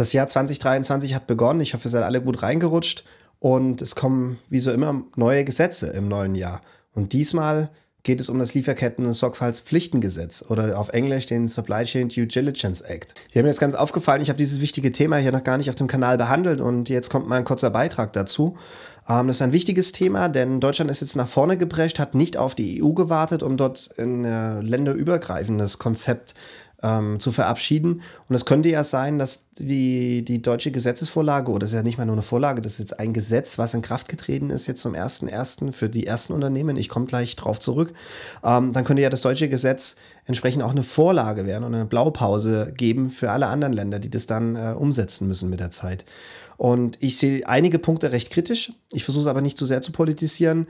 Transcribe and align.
Das 0.00 0.14
Jahr 0.14 0.26
2023 0.26 1.14
hat 1.14 1.26
begonnen. 1.26 1.60
Ich 1.60 1.74
hoffe, 1.74 1.86
ihr 1.86 1.90
seid 1.90 2.04
alle 2.04 2.22
gut 2.22 2.42
reingerutscht. 2.42 3.04
Und 3.38 3.82
es 3.82 3.94
kommen, 3.94 4.38
wie 4.48 4.60
so 4.60 4.72
immer, 4.72 5.02
neue 5.14 5.44
Gesetze 5.44 5.88
im 5.88 6.08
neuen 6.08 6.34
Jahr. 6.34 6.62
Und 6.94 7.12
diesmal 7.12 7.68
geht 8.02 8.18
es 8.18 8.30
um 8.30 8.38
das 8.38 8.54
Lieferketten-Sorgfaltspflichtengesetz 8.54 10.42
oder 10.48 10.78
auf 10.78 10.88
Englisch 10.88 11.26
den 11.26 11.48
Supply 11.48 11.84
Chain 11.84 12.08
Due 12.08 12.26
Diligence 12.26 12.80
Act. 12.80 13.12
Hier 13.30 13.42
mir 13.42 13.50
ist 13.50 13.60
ganz 13.60 13.74
aufgefallen, 13.74 14.22
ich 14.22 14.30
habe 14.30 14.38
dieses 14.38 14.62
wichtige 14.62 14.90
Thema 14.90 15.18
hier 15.18 15.32
noch 15.32 15.44
gar 15.44 15.58
nicht 15.58 15.68
auf 15.68 15.76
dem 15.76 15.86
Kanal 15.86 16.16
behandelt 16.16 16.62
und 16.62 16.88
jetzt 16.88 17.10
kommt 17.10 17.28
mal 17.28 17.36
ein 17.36 17.44
kurzer 17.44 17.68
Beitrag 17.68 18.14
dazu. 18.14 18.56
Ähm, 19.06 19.26
das 19.26 19.36
ist 19.36 19.42
ein 19.42 19.52
wichtiges 19.52 19.92
Thema, 19.92 20.30
denn 20.30 20.60
Deutschland 20.60 20.90
ist 20.90 21.02
jetzt 21.02 21.14
nach 21.16 21.28
vorne 21.28 21.58
geprescht, 21.58 21.98
hat 21.98 22.14
nicht 22.14 22.38
auf 22.38 22.54
die 22.54 22.82
EU 22.82 22.92
gewartet, 22.92 23.42
um 23.42 23.58
dort 23.58 23.90
ein 23.98 24.24
äh, 24.24 24.62
länderübergreifendes 24.62 25.78
Konzept 25.78 26.34
ähm, 26.82 27.20
zu 27.20 27.32
verabschieden. 27.32 28.02
Und 28.28 28.34
es 28.34 28.44
könnte 28.44 28.68
ja 28.68 28.84
sein, 28.84 29.18
dass 29.18 29.46
die, 29.58 30.24
die 30.24 30.42
deutsche 30.42 30.70
Gesetzesvorlage, 30.70 31.50
oder 31.50 31.60
das 31.60 31.70
ist 31.70 31.76
ja 31.76 31.82
nicht 31.82 31.98
mal 31.98 32.06
nur 32.06 32.14
eine 32.14 32.22
Vorlage, 32.22 32.62
das 32.62 32.74
ist 32.74 32.78
jetzt 32.78 33.00
ein 33.00 33.12
Gesetz, 33.12 33.58
was 33.58 33.74
in 33.74 33.82
Kraft 33.82 34.08
getreten 34.08 34.50
ist, 34.50 34.66
jetzt 34.66 34.80
zum 34.80 34.94
1.1. 34.94 35.72
für 35.72 35.88
die 35.88 36.06
ersten 36.06 36.32
Unternehmen, 36.32 36.76
ich 36.76 36.88
komme 36.88 37.06
gleich 37.06 37.36
drauf 37.36 37.60
zurück, 37.60 37.92
ähm, 38.44 38.72
dann 38.72 38.84
könnte 38.84 39.02
ja 39.02 39.10
das 39.10 39.20
deutsche 39.22 39.48
Gesetz 39.48 39.96
entsprechend 40.24 40.62
auch 40.62 40.70
eine 40.70 40.82
Vorlage 40.82 41.46
werden 41.46 41.64
und 41.64 41.74
eine 41.74 41.86
Blaupause 41.86 42.72
geben 42.76 43.10
für 43.10 43.30
alle 43.30 43.48
anderen 43.48 43.72
Länder, 43.72 43.98
die 43.98 44.10
das 44.10 44.26
dann 44.26 44.56
äh, 44.56 44.74
umsetzen 44.76 45.26
müssen 45.26 45.50
mit 45.50 45.60
der 45.60 45.70
Zeit. 45.70 46.04
Und 46.56 46.98
ich 47.00 47.16
sehe 47.16 47.46
einige 47.48 47.78
Punkte 47.78 48.12
recht 48.12 48.30
kritisch. 48.30 48.72
Ich 48.92 49.04
versuche 49.04 49.22
es 49.22 49.28
aber 49.28 49.40
nicht 49.40 49.56
zu 49.56 49.64
sehr 49.64 49.80
zu 49.80 49.92
politisieren. 49.92 50.66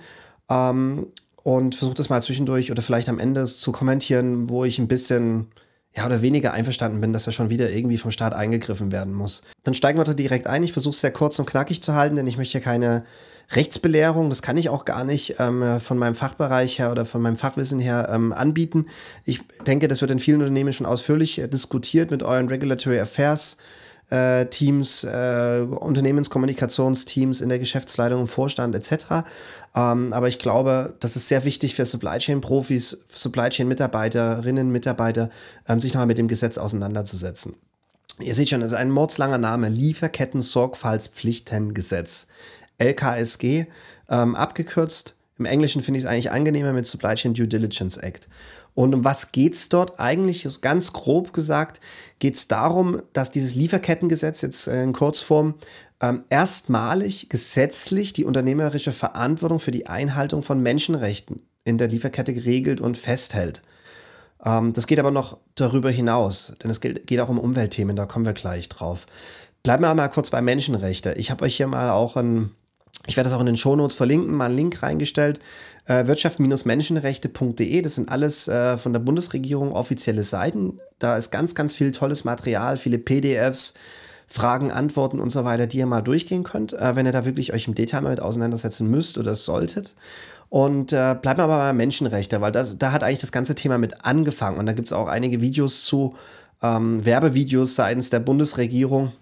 Ähm, 0.48 1.08
und 1.42 1.74
versuche 1.74 1.94
das 1.94 2.10
mal 2.10 2.22
zwischendurch 2.22 2.70
oder 2.70 2.82
vielleicht 2.82 3.08
am 3.08 3.18
Ende 3.18 3.44
zu 3.44 3.72
kommentieren, 3.72 4.48
wo 4.48 4.64
ich 4.64 4.78
ein 4.78 4.88
bisschen 4.88 5.46
ja 5.96 6.06
oder 6.06 6.22
weniger 6.22 6.52
einverstanden 6.52 7.00
bin, 7.00 7.12
dass 7.12 7.26
er 7.26 7.32
schon 7.32 7.50
wieder 7.50 7.70
irgendwie 7.70 7.98
vom 7.98 8.10
Staat 8.10 8.32
eingegriffen 8.32 8.92
werden 8.92 9.12
muss. 9.12 9.42
Dann 9.64 9.74
steigen 9.74 9.98
wir 9.98 10.04
da 10.04 10.14
direkt 10.14 10.46
ein. 10.46 10.62
Ich 10.62 10.72
versuche 10.72 10.94
es 10.94 11.00
sehr 11.00 11.12
kurz 11.12 11.38
und 11.38 11.46
knackig 11.46 11.82
zu 11.82 11.94
halten, 11.94 12.16
denn 12.16 12.26
ich 12.26 12.36
möchte 12.36 12.60
keine 12.60 13.04
Rechtsbelehrung, 13.52 14.28
das 14.28 14.42
kann 14.42 14.56
ich 14.56 14.68
auch 14.68 14.84
gar 14.84 15.02
nicht 15.02 15.36
ähm, 15.40 15.80
von 15.80 15.98
meinem 15.98 16.14
Fachbereich 16.14 16.78
her 16.78 16.92
oder 16.92 17.04
von 17.04 17.20
meinem 17.20 17.36
Fachwissen 17.36 17.80
her 17.80 18.08
ähm, 18.12 18.32
anbieten. 18.32 18.86
Ich 19.24 19.42
denke, 19.66 19.88
das 19.88 20.00
wird 20.00 20.12
in 20.12 20.20
vielen 20.20 20.40
Unternehmen 20.40 20.72
schon 20.72 20.86
ausführlich 20.86 21.40
äh, 21.40 21.48
diskutiert 21.48 22.12
mit 22.12 22.22
euren 22.22 22.48
Regulatory 22.48 23.00
Affairs 23.00 23.56
äh, 24.10 24.46
Teams, 24.46 25.04
äh, 25.04 25.66
Unternehmenskommunikationsteams 25.68 27.40
in 27.40 27.48
der 27.48 27.58
Geschäftsleitung, 27.58 28.20
im 28.22 28.28
Vorstand 28.28 28.74
etc. 28.74 29.24
Ähm, 29.74 30.12
aber 30.12 30.28
ich 30.28 30.38
glaube, 30.38 30.94
das 31.00 31.16
ist 31.16 31.28
sehr 31.28 31.44
wichtig 31.44 31.74
für 31.74 31.86
Supply 31.86 32.18
Chain 32.18 32.40
Profis, 32.40 33.04
Supply 33.08 33.48
Chain 33.48 33.68
Mitarbeiterinnen, 33.68 34.70
Mitarbeiter, 34.70 35.30
ähm, 35.68 35.80
sich 35.80 35.94
nochmal 35.94 36.06
mit 36.06 36.18
dem 36.18 36.28
Gesetz 36.28 36.58
auseinanderzusetzen. 36.58 37.56
Ihr 38.18 38.34
seht 38.34 38.50
schon, 38.50 38.62
es 38.62 38.72
ist 38.72 38.78
ein 38.78 38.90
mordslanger 38.90 39.38
Name, 39.38 39.68
Lieferketten-Sorgfaltspflichtengesetz. 39.68 42.26
LKSG, 42.78 43.66
ähm, 44.08 44.34
abgekürzt. 44.34 45.14
Im 45.40 45.46
Englischen 45.46 45.80
finde 45.80 45.96
ich 45.96 46.04
es 46.04 46.10
eigentlich 46.10 46.30
angenehmer 46.30 46.74
mit 46.74 46.86
Supply 46.86 47.14
Chain 47.14 47.32
Due 47.32 47.48
Diligence 47.48 47.96
Act. 47.96 48.28
Und 48.74 48.94
um 48.94 49.06
was 49.06 49.32
geht 49.32 49.54
es 49.54 49.70
dort 49.70 49.98
eigentlich? 49.98 50.46
Ganz 50.60 50.92
grob 50.92 51.32
gesagt 51.32 51.80
geht 52.18 52.34
es 52.34 52.46
darum, 52.46 53.00
dass 53.14 53.30
dieses 53.30 53.54
Lieferkettengesetz 53.54 54.42
jetzt 54.42 54.68
in 54.68 54.92
Kurzform 54.92 55.54
ähm, 56.02 56.22
erstmalig 56.28 57.30
gesetzlich 57.30 58.12
die 58.12 58.26
unternehmerische 58.26 58.92
Verantwortung 58.92 59.60
für 59.60 59.70
die 59.70 59.86
Einhaltung 59.86 60.42
von 60.42 60.62
Menschenrechten 60.62 61.40
in 61.64 61.78
der 61.78 61.88
Lieferkette 61.88 62.34
geregelt 62.34 62.82
und 62.82 62.98
festhält. 62.98 63.62
Ähm, 64.44 64.74
das 64.74 64.86
geht 64.86 64.98
aber 64.98 65.10
noch 65.10 65.38
darüber 65.54 65.90
hinaus, 65.90 66.52
denn 66.62 66.70
es 66.70 66.82
geht, 66.82 67.06
geht 67.06 67.20
auch 67.20 67.30
um 67.30 67.38
Umweltthemen, 67.38 67.96
da 67.96 68.04
kommen 68.04 68.26
wir 68.26 68.34
gleich 68.34 68.68
drauf. 68.68 69.06
Bleiben 69.62 69.84
wir 69.84 69.94
mal 69.94 70.08
kurz 70.08 70.28
bei 70.28 70.42
Menschenrechte. 70.42 71.14
Ich 71.14 71.30
habe 71.30 71.46
euch 71.46 71.56
hier 71.56 71.66
mal 71.66 71.88
auch 71.88 72.16
ein 72.16 72.50
ich 73.06 73.16
werde 73.16 73.28
das 73.28 73.36
auch 73.36 73.40
in 73.40 73.46
den 73.46 73.56
Shownotes 73.56 73.96
verlinken, 73.96 74.34
mal 74.34 74.46
einen 74.46 74.56
Link 74.56 74.82
reingestellt. 74.82 75.40
Äh, 75.86 76.06
Wirtschaft-menschenrechte.de, 76.06 77.82
das 77.82 77.94
sind 77.94 78.10
alles 78.10 78.46
äh, 78.46 78.76
von 78.76 78.92
der 78.92 79.00
Bundesregierung 79.00 79.72
offizielle 79.72 80.22
Seiten. 80.22 80.78
Da 80.98 81.16
ist 81.16 81.30
ganz, 81.30 81.54
ganz 81.54 81.74
viel 81.74 81.92
tolles 81.92 82.24
Material, 82.24 82.76
viele 82.76 82.98
PDFs, 82.98 83.74
Fragen, 84.26 84.70
Antworten 84.70 85.18
und 85.18 85.30
so 85.30 85.44
weiter, 85.44 85.66
die 85.66 85.78
ihr 85.78 85.86
mal 85.86 86.02
durchgehen 86.02 86.44
könnt, 86.44 86.72
äh, 86.74 86.94
wenn 86.94 87.06
ihr 87.06 87.12
da 87.12 87.24
wirklich 87.24 87.52
euch 87.52 87.66
im 87.66 87.74
Detail 87.74 88.02
mit 88.02 88.20
auseinandersetzen 88.20 88.88
müsst 88.88 89.18
oder 89.18 89.34
solltet. 89.34 89.94
Und 90.50 90.92
äh, 90.92 91.16
bleibt 91.20 91.38
mal 91.38 91.46
bei 91.46 91.72
Menschenrechte, 91.72 92.40
weil 92.40 92.52
das, 92.52 92.76
da 92.76 92.92
hat 92.92 93.02
eigentlich 93.02 93.20
das 93.20 93.32
ganze 93.32 93.54
Thema 93.54 93.78
mit 93.78 94.04
angefangen. 94.04 94.58
Und 94.58 94.66
da 94.66 94.72
gibt 94.72 94.88
es 94.88 94.92
auch 94.92 95.06
einige 95.06 95.40
Videos 95.40 95.84
zu, 95.84 96.14
ähm, 96.62 97.04
Werbevideos 97.04 97.76
seitens 97.76 98.10
der 98.10 98.20
Bundesregierung. 98.20 99.12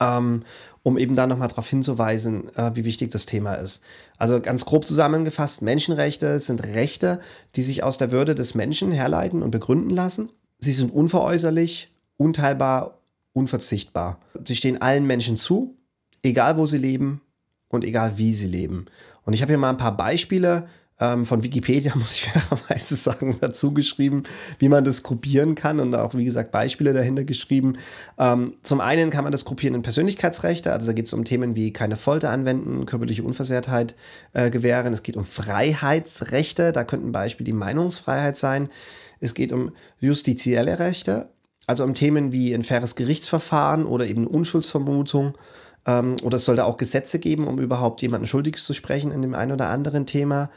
Ähm, 0.00 0.42
um 0.82 0.98
eben 0.98 1.16
da 1.16 1.26
nochmal 1.26 1.48
darauf 1.48 1.68
hinzuweisen, 1.68 2.54
äh, 2.56 2.72
wie 2.74 2.84
wichtig 2.84 3.10
das 3.10 3.26
Thema 3.26 3.54
ist. 3.54 3.82
Also 4.18 4.40
ganz 4.40 4.64
grob 4.64 4.86
zusammengefasst, 4.86 5.62
Menschenrechte 5.62 6.38
sind 6.40 6.62
Rechte, 6.62 7.20
die 7.56 7.62
sich 7.62 7.82
aus 7.82 7.96
der 7.96 8.12
Würde 8.12 8.34
des 8.34 8.54
Menschen 8.54 8.92
herleiten 8.92 9.42
und 9.42 9.50
begründen 9.50 9.90
lassen. 9.90 10.30
Sie 10.58 10.72
sind 10.72 10.92
unveräußerlich, 10.92 11.92
unteilbar, 12.16 12.98
unverzichtbar. 13.32 14.20
Sie 14.44 14.56
stehen 14.56 14.80
allen 14.80 15.06
Menschen 15.06 15.36
zu, 15.36 15.76
egal 16.22 16.58
wo 16.58 16.66
sie 16.66 16.78
leben 16.78 17.22
und 17.68 17.84
egal 17.84 18.18
wie 18.18 18.34
sie 18.34 18.48
leben. 18.48 18.86
Und 19.24 19.32
ich 19.32 19.42
habe 19.42 19.52
hier 19.52 19.58
mal 19.58 19.70
ein 19.70 19.76
paar 19.76 19.96
Beispiele 19.96 20.66
ähm, 21.00 21.24
von 21.24 21.42
Wikipedia, 21.42 21.94
muss 21.96 22.14
ich 22.14 22.30
fairerweise 22.30 22.96
sagen, 22.96 23.36
dazu 23.40 23.72
geschrieben, 23.72 24.22
wie 24.58 24.68
man 24.68 24.84
das 24.84 25.02
gruppieren 25.02 25.54
kann 25.54 25.80
und 25.80 25.94
auch, 25.94 26.14
wie 26.14 26.24
gesagt, 26.24 26.52
Beispiele 26.52 26.92
dahinter 26.92 27.24
geschrieben. 27.24 27.76
Ähm, 28.18 28.54
zum 28.62 28.80
einen 28.80 29.10
kann 29.10 29.24
man 29.24 29.32
das 29.32 29.44
gruppieren 29.44 29.74
in 29.74 29.82
Persönlichkeitsrechte, 29.82 30.72
also 30.72 30.86
da 30.86 30.92
geht 30.92 31.06
es 31.06 31.12
um 31.12 31.24
Themen 31.24 31.56
wie 31.56 31.72
keine 31.72 31.96
Folter 31.96 32.30
anwenden, 32.30 32.86
körperliche 32.86 33.22
Unversehrtheit 33.22 33.94
äh, 34.32 34.50
gewähren. 34.50 34.92
Es 34.92 35.02
geht 35.02 35.16
um 35.16 35.24
Freiheitsrechte, 35.24 36.72
da 36.72 36.84
könnten 36.84 37.12
Beispiel 37.12 37.44
die 37.44 37.52
Meinungsfreiheit 37.52 38.36
sein. 38.36 38.68
Es 39.20 39.34
geht 39.34 39.52
um 39.52 39.72
justizielle 40.00 40.78
Rechte, 40.78 41.30
also 41.66 41.84
um 41.84 41.94
Themen 41.94 42.32
wie 42.32 42.54
ein 42.54 42.62
faires 42.62 42.94
Gerichtsverfahren 42.94 43.86
oder 43.86 44.06
eben 44.06 44.26
Unschuldsvermutung. 44.26 45.34
Ähm, 45.86 46.16
oder 46.22 46.36
es 46.36 46.44
sollte 46.44 46.64
auch 46.64 46.76
Gesetze 46.76 47.18
geben, 47.18 47.46
um 47.46 47.58
überhaupt 47.58 48.02
jemanden 48.02 48.26
schuldig 48.26 48.56
zu 48.56 48.72
sprechen 48.72 49.10
in 49.10 49.22
dem 49.22 49.34
einen 49.34 49.52
oder 49.52 49.68
anderen 49.68 50.06
Thema. 50.06 50.50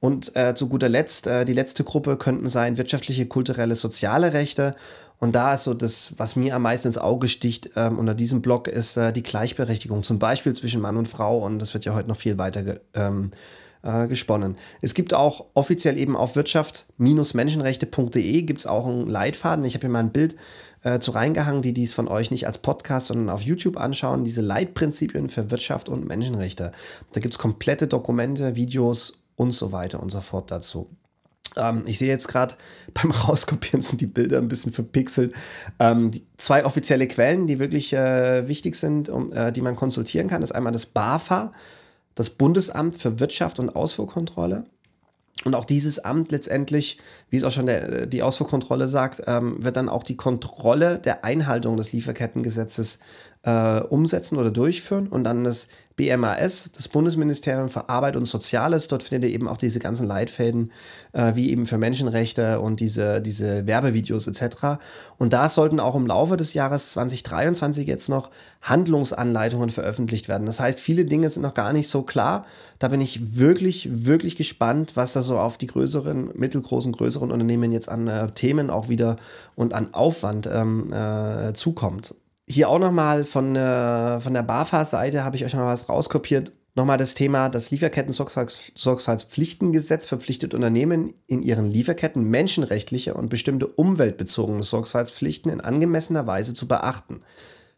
Und 0.00 0.34
äh, 0.34 0.54
zu 0.56 0.68
guter 0.68 0.88
Letzt, 0.88 1.28
äh, 1.28 1.44
die 1.44 1.52
letzte 1.52 1.84
Gruppe 1.84 2.16
könnten 2.16 2.48
sein 2.48 2.76
wirtschaftliche, 2.76 3.26
kulturelle, 3.26 3.76
soziale 3.76 4.32
Rechte. 4.32 4.74
Und 5.20 5.36
da 5.36 5.54
ist 5.54 5.62
so 5.62 5.74
das, 5.74 6.14
was 6.16 6.34
mir 6.34 6.56
am 6.56 6.62
meisten 6.62 6.88
ins 6.88 6.98
Auge 6.98 7.28
sticht 7.28 7.70
ähm, 7.76 8.00
unter 8.00 8.14
diesem 8.14 8.42
Block, 8.42 8.66
ist 8.66 8.96
äh, 8.96 9.12
die 9.12 9.22
Gleichberechtigung, 9.22 10.02
zum 10.02 10.18
Beispiel 10.18 10.54
zwischen 10.54 10.80
Mann 10.80 10.96
und 10.96 11.06
Frau. 11.06 11.46
Und 11.46 11.60
das 11.60 11.72
wird 11.72 11.84
ja 11.84 11.94
heute 11.94 12.08
noch 12.08 12.16
viel 12.16 12.36
weiter 12.36 12.64
ge 12.64 12.80
ähm, 12.94 13.30
äh, 13.82 14.08
gesponnen. 14.08 14.56
Es 14.80 14.94
gibt 14.94 15.12
auch 15.14 15.44
offiziell 15.54 15.96
eben 15.98 16.16
auf 16.16 16.34
wirtschaft-menschenrechte.de 16.36 18.42
gibt 18.42 18.60
es 18.60 18.66
auch 18.66 18.86
einen 18.86 19.08
Leitfaden. 19.08 19.64
Ich 19.64 19.74
habe 19.74 19.80
hier 19.82 19.90
mal 19.90 19.98
ein 20.00 20.12
Bild 20.12 20.36
äh, 20.82 20.98
zu 20.98 21.12
reingehangen, 21.12 21.62
die 21.62 21.72
dies 21.72 21.92
von 21.92 22.08
euch 22.08 22.30
nicht 22.30 22.46
als 22.46 22.58
Podcast, 22.58 23.08
sondern 23.08 23.30
auf 23.30 23.42
YouTube 23.42 23.76
anschauen. 23.76 24.24
Diese 24.24 24.40
Leitprinzipien 24.40 25.28
für 25.28 25.50
Wirtschaft 25.50 25.88
und 25.88 26.06
Menschenrechte. 26.06 26.72
Da 27.12 27.20
gibt 27.20 27.34
es 27.34 27.38
komplette 27.38 27.86
Dokumente, 27.86 28.56
Videos 28.56 29.14
und 29.36 29.52
so 29.52 29.72
weiter 29.72 30.00
und 30.02 30.10
so 30.10 30.20
fort 30.20 30.50
dazu. 30.50 30.88
Ähm, 31.56 31.82
ich 31.86 31.98
sehe 31.98 32.08
jetzt 32.08 32.28
gerade 32.28 32.54
beim 32.94 33.10
Rauskopieren 33.10 33.80
sind 33.80 34.00
die 34.00 34.06
Bilder 34.06 34.38
ein 34.38 34.48
bisschen 34.48 34.72
verpixelt. 34.72 35.34
Ähm, 35.78 36.10
zwei 36.36 36.64
offizielle 36.64 37.06
Quellen, 37.06 37.46
die 37.46 37.58
wirklich 37.58 37.92
äh, 37.92 38.48
wichtig 38.48 38.74
sind, 38.74 39.08
um, 39.08 39.32
äh, 39.32 39.52
die 39.52 39.60
man 39.60 39.76
konsultieren 39.76 40.28
kann, 40.28 40.42
ist 40.42 40.52
einmal 40.52 40.72
das 40.72 40.86
BAFA, 40.86 41.52
das 42.14 42.30
Bundesamt 42.30 42.96
für 42.96 43.20
Wirtschaft 43.20 43.58
und 43.58 43.74
Ausfuhrkontrolle. 43.74 44.64
Und 45.44 45.54
auch 45.54 45.64
dieses 45.64 45.98
Amt 45.98 46.30
letztendlich, 46.32 46.98
wie 47.30 47.36
es 47.36 47.44
auch 47.44 47.50
schon 47.50 47.66
der, 47.66 48.06
die 48.06 48.22
Ausfuhrkontrolle 48.22 48.88
sagt, 48.88 49.22
ähm, 49.26 49.62
wird 49.64 49.76
dann 49.76 49.88
auch 49.88 50.02
die 50.02 50.16
Kontrolle 50.16 50.98
der 50.98 51.24
Einhaltung 51.24 51.76
des 51.76 51.92
Lieferkettengesetzes 51.92 53.00
äh, 53.42 53.80
umsetzen 53.80 54.38
oder 54.38 54.50
durchführen. 54.50 55.08
Und 55.08 55.24
dann 55.24 55.44
das 55.44 55.68
BMAS, 56.02 56.70
das 56.74 56.88
Bundesministerium 56.88 57.68
für 57.68 57.88
Arbeit 57.88 58.16
und 58.16 58.24
Soziales. 58.24 58.88
Dort 58.88 59.04
findet 59.04 59.30
ihr 59.30 59.34
eben 59.34 59.46
auch 59.46 59.56
diese 59.56 59.78
ganzen 59.78 60.08
Leitfäden, 60.08 60.72
äh, 61.12 61.36
wie 61.36 61.50
eben 61.50 61.66
für 61.66 61.78
Menschenrechte 61.78 62.60
und 62.60 62.80
diese, 62.80 63.20
diese 63.20 63.66
Werbevideos 63.68 64.26
etc. 64.26 64.82
Und 65.18 65.32
da 65.32 65.48
sollten 65.48 65.78
auch 65.78 65.94
im 65.94 66.06
Laufe 66.06 66.36
des 66.36 66.54
Jahres 66.54 66.90
2023 66.90 67.86
jetzt 67.86 68.08
noch 68.08 68.30
Handlungsanleitungen 68.62 69.70
veröffentlicht 69.70 70.28
werden. 70.28 70.46
Das 70.46 70.58
heißt, 70.58 70.80
viele 70.80 71.04
Dinge 71.04 71.30
sind 71.30 71.42
noch 71.42 71.54
gar 71.54 71.72
nicht 71.72 71.88
so 71.88 72.02
klar. 72.02 72.46
Da 72.80 72.88
bin 72.88 73.00
ich 73.00 73.38
wirklich, 73.38 73.88
wirklich 74.04 74.36
gespannt, 74.36 74.92
was 74.96 75.12
da 75.12 75.22
so 75.22 75.38
auf 75.38 75.56
die 75.56 75.68
größeren, 75.68 76.30
mittelgroßen, 76.34 76.92
größeren 76.92 77.30
Unternehmen 77.30 77.70
jetzt 77.70 77.88
an 77.88 78.08
äh, 78.08 78.28
Themen 78.32 78.70
auch 78.70 78.88
wieder 78.88 79.16
und 79.54 79.72
an 79.72 79.94
Aufwand 79.94 80.48
ähm, 80.52 80.92
äh, 80.92 81.52
zukommt. 81.52 82.14
Hier 82.48 82.68
auch 82.68 82.78
nochmal 82.78 83.24
von, 83.24 83.56
äh, 83.56 84.20
von 84.20 84.34
der 84.34 84.42
BAFA-Seite 84.42 85.24
habe 85.24 85.36
ich 85.36 85.44
euch 85.44 85.54
mal 85.54 85.66
was 85.66 85.88
rauskopiert. 85.88 86.52
Nochmal 86.74 86.96
das 86.96 87.12
Thema, 87.14 87.50
das 87.50 87.70
Lieferketten-Sorgfaltspflichtengesetz 87.70 90.06
verpflichtet 90.06 90.54
Unternehmen 90.54 91.12
in 91.26 91.42
ihren 91.42 91.68
Lieferketten 91.68 92.24
menschenrechtliche 92.24 93.12
und 93.12 93.28
bestimmte 93.28 93.66
umweltbezogene 93.66 94.62
Sorgfaltspflichten 94.62 95.52
in 95.52 95.60
angemessener 95.60 96.26
Weise 96.26 96.54
zu 96.54 96.66
beachten. 96.66 97.20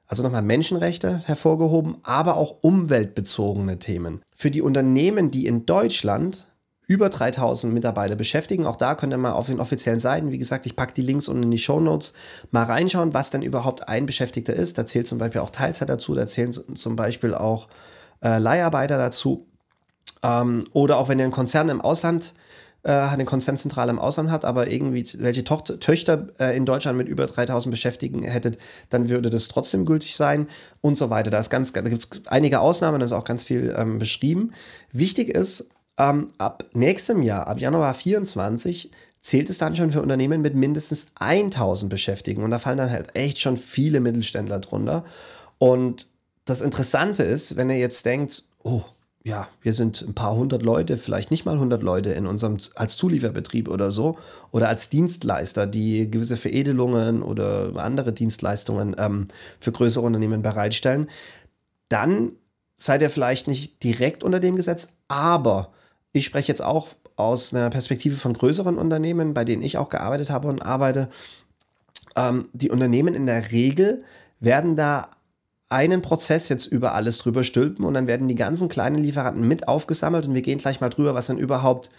also 0.06 0.22
nochmal 0.22 0.42
Menschenrechte 0.42 1.22
hervorgehoben, 1.26 1.96
aber 2.02 2.36
auch 2.36 2.58
umweltbezogene 2.60 3.78
Themen. 3.78 4.20
Für 4.34 4.50
die 4.50 4.62
Unternehmen, 4.62 5.30
die 5.30 5.46
in 5.46 5.66
Deutschland 5.66 6.46
über 6.86 7.08
3000 7.08 7.72
Mitarbeiter 7.72 8.16
beschäftigen. 8.16 8.66
Auch 8.66 8.76
da 8.76 8.94
könnt 8.94 9.12
ihr 9.12 9.18
mal 9.18 9.32
auf 9.32 9.46
den 9.46 9.60
offiziellen 9.60 10.00
Seiten, 10.00 10.30
wie 10.32 10.38
gesagt, 10.38 10.66
ich 10.66 10.76
packe 10.76 10.92
die 10.94 11.02
Links 11.02 11.28
unten 11.28 11.44
in 11.44 11.50
die 11.50 11.58
Show 11.58 11.80
Notes, 11.80 12.12
mal 12.50 12.64
reinschauen, 12.64 13.14
was 13.14 13.30
denn 13.30 13.42
überhaupt 13.42 13.88
ein 13.88 14.06
Beschäftigter 14.06 14.54
ist. 14.54 14.76
Da 14.78 14.84
zählt 14.84 15.06
zum 15.06 15.18
Beispiel 15.18 15.40
auch 15.40 15.50
Teilzeit 15.50 15.88
dazu, 15.88 16.14
da 16.14 16.26
zählen 16.26 16.52
zum 16.52 16.96
Beispiel 16.96 17.34
auch 17.34 17.68
äh, 18.22 18.38
Leiharbeiter 18.38 18.98
dazu. 18.98 19.46
Ähm, 20.22 20.64
oder 20.72 20.98
auch 20.98 21.08
wenn 21.08 21.18
ihr 21.18 21.24
einen 21.24 21.32
Konzern 21.32 21.68
im 21.68 21.80
Ausland 21.80 22.34
äh, 22.84 22.92
eine 22.92 23.24
Konzernzentrale 23.24 23.90
im 23.90 23.98
Ausland 23.98 24.30
hat, 24.30 24.44
aber 24.44 24.70
irgendwie 24.70 25.06
welche 25.18 25.42
Tochter, 25.42 25.80
Töchter 25.80 26.28
äh, 26.38 26.54
in 26.56 26.66
Deutschland 26.66 26.98
mit 26.98 27.08
über 27.08 27.26
3000 27.26 27.70
Beschäftigten 27.70 28.22
hättet, 28.22 28.58
dann 28.90 29.08
würde 29.08 29.30
das 29.30 29.48
trotzdem 29.48 29.86
gültig 29.86 30.16
sein 30.16 30.48
und 30.82 30.98
so 30.98 31.08
weiter. 31.10 31.30
Da, 31.30 31.40
da 31.40 31.80
gibt 31.82 32.02
es 32.02 32.26
einige 32.26 32.60
Ausnahmen, 32.60 33.00
da 33.00 33.06
ist 33.06 33.12
auch 33.12 33.24
ganz 33.24 33.42
viel 33.42 33.74
ähm, 33.76 33.98
beschrieben. 33.98 34.52
Wichtig 34.92 35.30
ist, 35.30 35.70
ähm, 35.98 36.28
ab 36.38 36.64
nächstem 36.72 37.22
Jahr, 37.22 37.46
ab 37.46 37.60
Januar 37.60 37.94
24, 37.94 38.90
zählt 39.20 39.48
es 39.48 39.58
dann 39.58 39.74
schon 39.74 39.90
für 39.90 40.02
Unternehmen 40.02 40.42
mit 40.42 40.54
mindestens 40.54 41.12
1000 41.14 41.88
Beschäftigten. 41.88 42.42
Und 42.42 42.50
da 42.50 42.58
fallen 42.58 42.78
dann 42.78 42.90
halt 42.90 43.16
echt 43.16 43.38
schon 43.38 43.56
viele 43.56 44.00
Mittelständler 44.00 44.60
drunter. 44.60 45.04
Und 45.58 46.08
das 46.44 46.60
Interessante 46.60 47.22
ist, 47.22 47.56
wenn 47.56 47.70
ihr 47.70 47.78
jetzt 47.78 48.04
denkt, 48.04 48.44
oh, 48.62 48.82
ja, 49.26 49.48
wir 49.62 49.72
sind 49.72 50.02
ein 50.02 50.14
paar 50.14 50.36
hundert 50.36 50.62
Leute, 50.62 50.98
vielleicht 50.98 51.30
nicht 51.30 51.46
mal 51.46 51.58
hundert 51.58 51.82
Leute 51.82 52.10
in 52.12 52.26
unserem 52.26 52.58
als 52.74 52.98
Zulieferbetrieb 52.98 53.70
oder 53.70 53.90
so 53.90 54.18
oder 54.50 54.68
als 54.68 54.90
Dienstleister, 54.90 55.66
die 55.66 56.10
gewisse 56.10 56.36
Veredelungen 56.36 57.22
oder 57.22 57.72
andere 57.76 58.12
Dienstleistungen 58.12 58.94
ähm, 58.98 59.28
für 59.60 59.72
größere 59.72 60.04
Unternehmen 60.04 60.42
bereitstellen, 60.42 61.08
dann 61.88 62.32
seid 62.76 63.00
ihr 63.00 63.08
vielleicht 63.08 63.48
nicht 63.48 63.82
direkt 63.82 64.22
unter 64.22 64.40
dem 64.40 64.56
Gesetz, 64.56 64.88
aber 65.08 65.72
ich 66.14 66.24
spreche 66.24 66.48
jetzt 66.48 66.64
auch 66.64 66.88
aus 67.16 67.52
einer 67.52 67.68
Perspektive 67.70 68.16
von 68.16 68.32
größeren 68.32 68.78
Unternehmen, 68.78 69.34
bei 69.34 69.44
denen 69.44 69.62
ich 69.62 69.76
auch 69.76 69.88
gearbeitet 69.88 70.30
habe 70.30 70.48
und 70.48 70.62
arbeite. 70.62 71.10
Ähm, 72.16 72.48
die 72.52 72.70
Unternehmen 72.70 73.14
in 73.14 73.26
der 73.26 73.50
Regel 73.50 74.04
werden 74.40 74.76
da 74.76 75.10
einen 75.68 76.02
Prozess 76.02 76.48
jetzt 76.48 76.66
über 76.66 76.94
alles 76.94 77.18
drüber 77.18 77.42
stülpen 77.42 77.84
und 77.84 77.94
dann 77.94 78.06
werden 78.06 78.28
die 78.28 78.36
ganzen 78.36 78.68
kleinen 78.68 79.02
Lieferanten 79.02 79.46
mit 79.46 79.66
aufgesammelt 79.66 80.26
und 80.26 80.34
wir 80.34 80.42
gehen 80.42 80.58
gleich 80.58 80.80
mal 80.80 80.88
drüber, 80.88 81.14
was 81.14 81.26
denn 81.26 81.38
überhaupt 81.38 81.90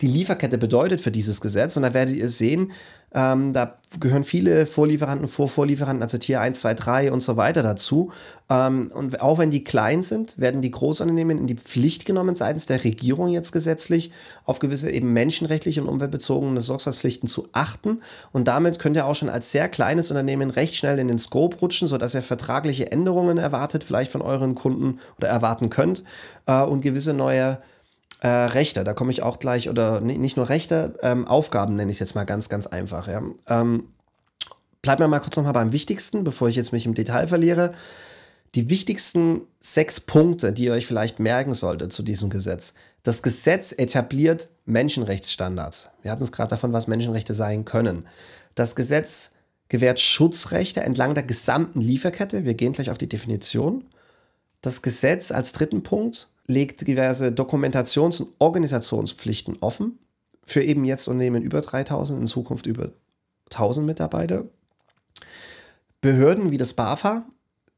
die 0.00 0.06
Lieferkette 0.06 0.58
bedeutet 0.58 1.00
für 1.00 1.10
dieses 1.10 1.40
Gesetz. 1.40 1.76
Und 1.76 1.82
da 1.82 1.94
werdet 1.94 2.16
ihr 2.16 2.28
sehen, 2.28 2.72
ähm, 3.12 3.52
da 3.52 3.78
gehören 3.98 4.22
viele 4.22 4.66
Vorlieferanten, 4.66 5.26
Vorvorlieferanten, 5.26 6.02
also 6.02 6.16
Tier 6.16 6.40
1, 6.40 6.60
2, 6.60 6.74
3 6.74 7.12
und 7.12 7.20
so 7.20 7.36
weiter 7.36 7.62
dazu. 7.62 8.12
Ähm, 8.48 8.90
und 8.94 9.20
auch 9.20 9.38
wenn 9.38 9.50
die 9.50 9.64
klein 9.64 10.02
sind, 10.02 10.38
werden 10.38 10.62
die 10.62 10.70
Großunternehmen 10.70 11.38
in 11.38 11.46
die 11.48 11.56
Pflicht 11.56 12.06
genommen, 12.06 12.36
seitens 12.36 12.66
der 12.66 12.84
Regierung 12.84 13.28
jetzt 13.28 13.50
gesetzlich, 13.50 14.12
auf 14.44 14.60
gewisse 14.60 14.90
eben 14.90 15.12
menschenrechtliche 15.12 15.82
und 15.82 15.88
umweltbezogene 15.88 16.60
Sorgfaltspflichten 16.60 17.28
zu 17.28 17.48
achten. 17.52 18.00
Und 18.32 18.46
damit 18.46 18.78
könnt 18.78 18.96
ihr 18.96 19.06
auch 19.06 19.16
schon 19.16 19.28
als 19.28 19.50
sehr 19.50 19.68
kleines 19.68 20.10
Unternehmen 20.10 20.50
recht 20.50 20.76
schnell 20.76 20.98
in 21.00 21.08
den 21.08 21.18
Scope 21.18 21.58
rutschen, 21.58 21.88
sodass 21.88 22.14
ihr 22.14 22.22
vertragliche 22.22 22.92
Änderungen 22.92 23.38
erwartet, 23.38 23.82
vielleicht 23.82 24.12
von 24.12 24.22
euren 24.22 24.54
Kunden 24.54 25.00
oder 25.18 25.28
erwarten 25.28 25.68
könnt 25.68 26.04
äh, 26.46 26.62
und 26.62 26.80
gewisse 26.82 27.12
neue 27.12 27.58
äh, 28.20 28.28
Rechte, 28.28 28.84
da 28.84 28.92
komme 28.92 29.12
ich 29.12 29.22
auch 29.22 29.38
gleich, 29.38 29.68
oder 29.68 30.00
nicht 30.00 30.36
nur 30.36 30.48
Rechte, 30.48 30.94
ähm, 31.02 31.26
Aufgaben 31.26 31.76
nenne 31.76 31.90
ich 31.90 31.96
es 31.96 32.00
jetzt 32.00 32.14
mal 32.14 32.24
ganz, 32.24 32.48
ganz 32.48 32.66
einfach. 32.66 33.08
Ja. 33.08 33.22
Ähm, 33.48 33.84
bleiben 34.82 35.00
wir 35.00 35.08
mal 35.08 35.20
kurz 35.20 35.36
nochmal 35.36 35.52
beim 35.52 35.72
Wichtigsten, 35.72 36.22
bevor 36.24 36.48
ich 36.48 36.56
jetzt 36.56 36.72
mich 36.72 36.86
im 36.86 36.94
Detail 36.94 37.26
verliere. 37.26 37.72
Die 38.54 38.68
wichtigsten 38.68 39.42
sechs 39.60 40.00
Punkte, 40.00 40.52
die 40.52 40.64
ihr 40.64 40.72
euch 40.72 40.86
vielleicht 40.86 41.20
merken 41.20 41.54
solltet 41.54 41.92
zu 41.92 42.02
diesem 42.02 42.30
Gesetz. 42.30 42.74
Das 43.02 43.22
Gesetz 43.22 43.72
etabliert 43.72 44.48
Menschenrechtsstandards. 44.66 45.90
Wir 46.02 46.10
hatten 46.10 46.24
es 46.24 46.32
gerade 46.32 46.50
davon, 46.50 46.72
was 46.72 46.88
Menschenrechte 46.88 47.32
sein 47.32 47.64
können. 47.64 48.06
Das 48.54 48.74
Gesetz 48.74 49.32
gewährt 49.68 50.00
Schutzrechte 50.00 50.82
entlang 50.82 51.14
der 51.14 51.22
gesamten 51.22 51.80
Lieferkette. 51.80 52.44
Wir 52.44 52.54
gehen 52.54 52.72
gleich 52.72 52.90
auf 52.90 52.98
die 52.98 53.08
Definition. 53.08 53.84
Das 54.60 54.82
Gesetz 54.82 55.30
als 55.30 55.52
dritten 55.52 55.82
Punkt 55.82 56.28
legt 56.50 56.86
diverse 56.86 57.28
Dokumentations- 57.28 58.20
und 58.20 58.32
Organisationspflichten 58.38 59.58
offen 59.60 59.98
für 60.44 60.62
eben 60.62 60.84
jetzt 60.84 61.06
Unternehmen 61.08 61.42
über 61.42 61.60
3000, 61.60 62.20
in 62.20 62.26
Zukunft 62.26 62.66
über 62.66 62.90
1000 63.50 63.86
Mitarbeiter. 63.86 64.44
Behörden 66.00 66.50
wie 66.50 66.58
das 66.58 66.74
BAFA 66.74 67.24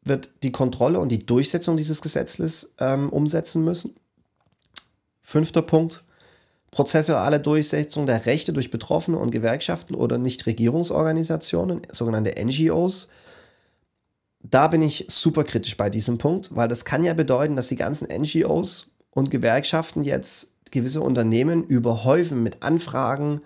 wird 0.05 0.31
die 0.43 0.53
Kontrolle 0.53 0.99
und 0.99 1.11
die 1.11 1.25
Durchsetzung 1.25 1.77
dieses 1.77 2.01
Gesetzes 2.01 2.75
ähm, 2.81 3.11
umsetzen 3.11 3.65
müssen. 3.65 3.95
Fünfter 5.21 5.63
Punkt. 5.63 6.03
Prozessuale 6.71 7.39
Durchsetzung 7.39 8.07
der 8.07 8.25
Rechte 8.25 8.55
durch 8.55 8.71
Betroffene 8.71 9.19
und 9.19 9.31
Gewerkschaften 9.31 9.95
oder 9.95 10.17
Nichtregierungsorganisationen, 10.17 11.83
sogenannte 11.93 12.43
NGOs, 12.43 13.09
da 14.43 14.69
bin 14.69 14.83
ich 14.83 15.07
super 15.09 15.45
kritisch 15.45 15.77
bei 15.77 15.91
diesem 15.91 16.19
Punkt, 16.19 16.55
weil 16.55 16.69
das 16.69 16.85
kann 16.85 17.05
ja 17.05 17.15
bedeuten, 17.15 17.57
dass 17.57 17.69
die 17.69 17.77
ganzen 17.77 18.09
NGOs 18.09 18.91
und 19.11 19.31
Gewerkschaften 19.31 20.03
jetzt 20.03 20.55
gewisse 20.71 21.01
Unternehmen 21.01 21.65
überhäufen 21.65 22.43
mit 22.43 22.63
Anfragen, 22.63 23.41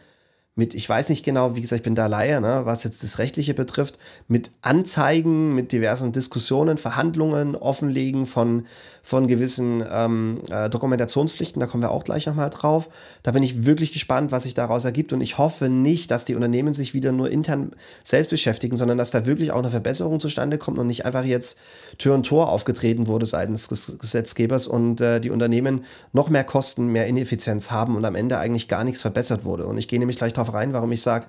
mit, 0.58 0.72
ich 0.72 0.88
weiß 0.88 1.10
nicht 1.10 1.22
genau, 1.22 1.54
wie 1.54 1.60
gesagt, 1.60 1.80
ich 1.80 1.84
bin 1.84 1.94
da 1.94 2.06
Laie, 2.06 2.40
ne, 2.40 2.62
was 2.64 2.82
jetzt 2.82 3.02
das 3.02 3.18
Rechtliche 3.18 3.52
betrifft, 3.52 3.98
mit 4.26 4.50
Anzeigen, 4.62 5.54
mit 5.54 5.70
diversen 5.70 6.12
Diskussionen, 6.12 6.78
Verhandlungen, 6.78 7.54
Offenlegen 7.54 8.24
von, 8.24 8.64
von 9.02 9.26
gewissen 9.26 9.84
ähm, 9.88 10.40
äh, 10.50 10.70
Dokumentationspflichten, 10.70 11.60
da 11.60 11.66
kommen 11.66 11.82
wir 11.82 11.90
auch 11.90 12.04
gleich 12.04 12.24
nochmal 12.24 12.48
drauf. 12.48 12.88
Da 13.22 13.32
bin 13.32 13.42
ich 13.42 13.66
wirklich 13.66 13.92
gespannt, 13.92 14.32
was 14.32 14.44
sich 14.44 14.54
daraus 14.54 14.86
ergibt 14.86 15.12
und 15.12 15.20
ich 15.20 15.36
hoffe 15.36 15.68
nicht, 15.68 16.10
dass 16.10 16.24
die 16.24 16.34
Unternehmen 16.34 16.72
sich 16.72 16.94
wieder 16.94 17.12
nur 17.12 17.30
intern 17.30 17.72
selbst 18.02 18.30
beschäftigen, 18.30 18.78
sondern 18.78 18.96
dass 18.96 19.10
da 19.10 19.26
wirklich 19.26 19.52
auch 19.52 19.58
eine 19.58 19.70
Verbesserung 19.70 20.20
zustande 20.20 20.56
kommt 20.56 20.78
und 20.78 20.86
nicht 20.86 21.04
einfach 21.04 21.24
jetzt 21.24 21.58
Tür 21.98 22.14
und 22.14 22.24
Tor 22.24 22.48
aufgetreten 22.48 23.06
wurde 23.08 23.26
seitens 23.26 23.68
des 23.68 23.98
Gesetzgebers 23.98 24.66
und 24.66 25.02
äh, 25.02 25.20
die 25.20 25.30
Unternehmen 25.30 25.84
noch 26.14 26.30
mehr 26.30 26.44
Kosten, 26.44 26.86
mehr 26.86 27.06
Ineffizienz 27.06 27.70
haben 27.70 27.94
und 27.94 28.06
am 28.06 28.14
Ende 28.14 28.38
eigentlich 28.38 28.68
gar 28.68 28.84
nichts 28.84 29.02
verbessert 29.02 29.44
wurde. 29.44 29.66
Und 29.66 29.76
ich 29.76 29.86
gehe 29.86 29.98
nämlich 29.98 30.16
gleich 30.16 30.32
darauf 30.32 30.45
drauf 30.46 30.54
rein, 30.54 30.72
warum 30.72 30.92
ich 30.92 31.02
sage, 31.02 31.26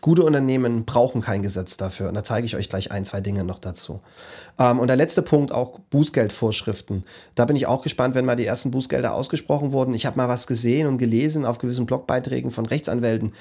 gute 0.00 0.22
Unternehmen 0.24 0.84
brauchen 0.84 1.20
kein 1.20 1.42
Gesetz 1.42 1.76
dafür. 1.76 2.08
Und 2.08 2.14
da 2.14 2.22
zeige 2.22 2.46
ich 2.46 2.56
euch 2.56 2.68
gleich 2.68 2.90
ein, 2.90 3.04
zwei 3.04 3.20
Dinge 3.20 3.44
noch 3.44 3.58
dazu. 3.58 4.00
Ähm, 4.58 4.78
und 4.78 4.88
der 4.88 4.96
letzte 4.96 5.22
Punkt, 5.22 5.52
auch 5.52 5.78
Bußgeldvorschriften. 5.90 7.04
Da 7.34 7.44
bin 7.44 7.56
ich 7.56 7.66
auch 7.66 7.82
gespannt, 7.82 8.14
wenn 8.14 8.24
mal 8.24 8.36
die 8.36 8.46
ersten 8.46 8.70
Bußgelder 8.70 9.14
ausgesprochen 9.14 9.72
wurden. 9.72 9.94
Ich 9.94 10.06
habe 10.06 10.16
mal 10.16 10.28
was 10.28 10.46
gesehen 10.46 10.86
und 10.86 10.98
gelesen 10.98 11.44
auf 11.44 11.58
gewissen 11.58 11.86
Blogbeiträgen 11.86 12.50
von 12.50 12.66
Rechtsanwälten. 12.66 13.32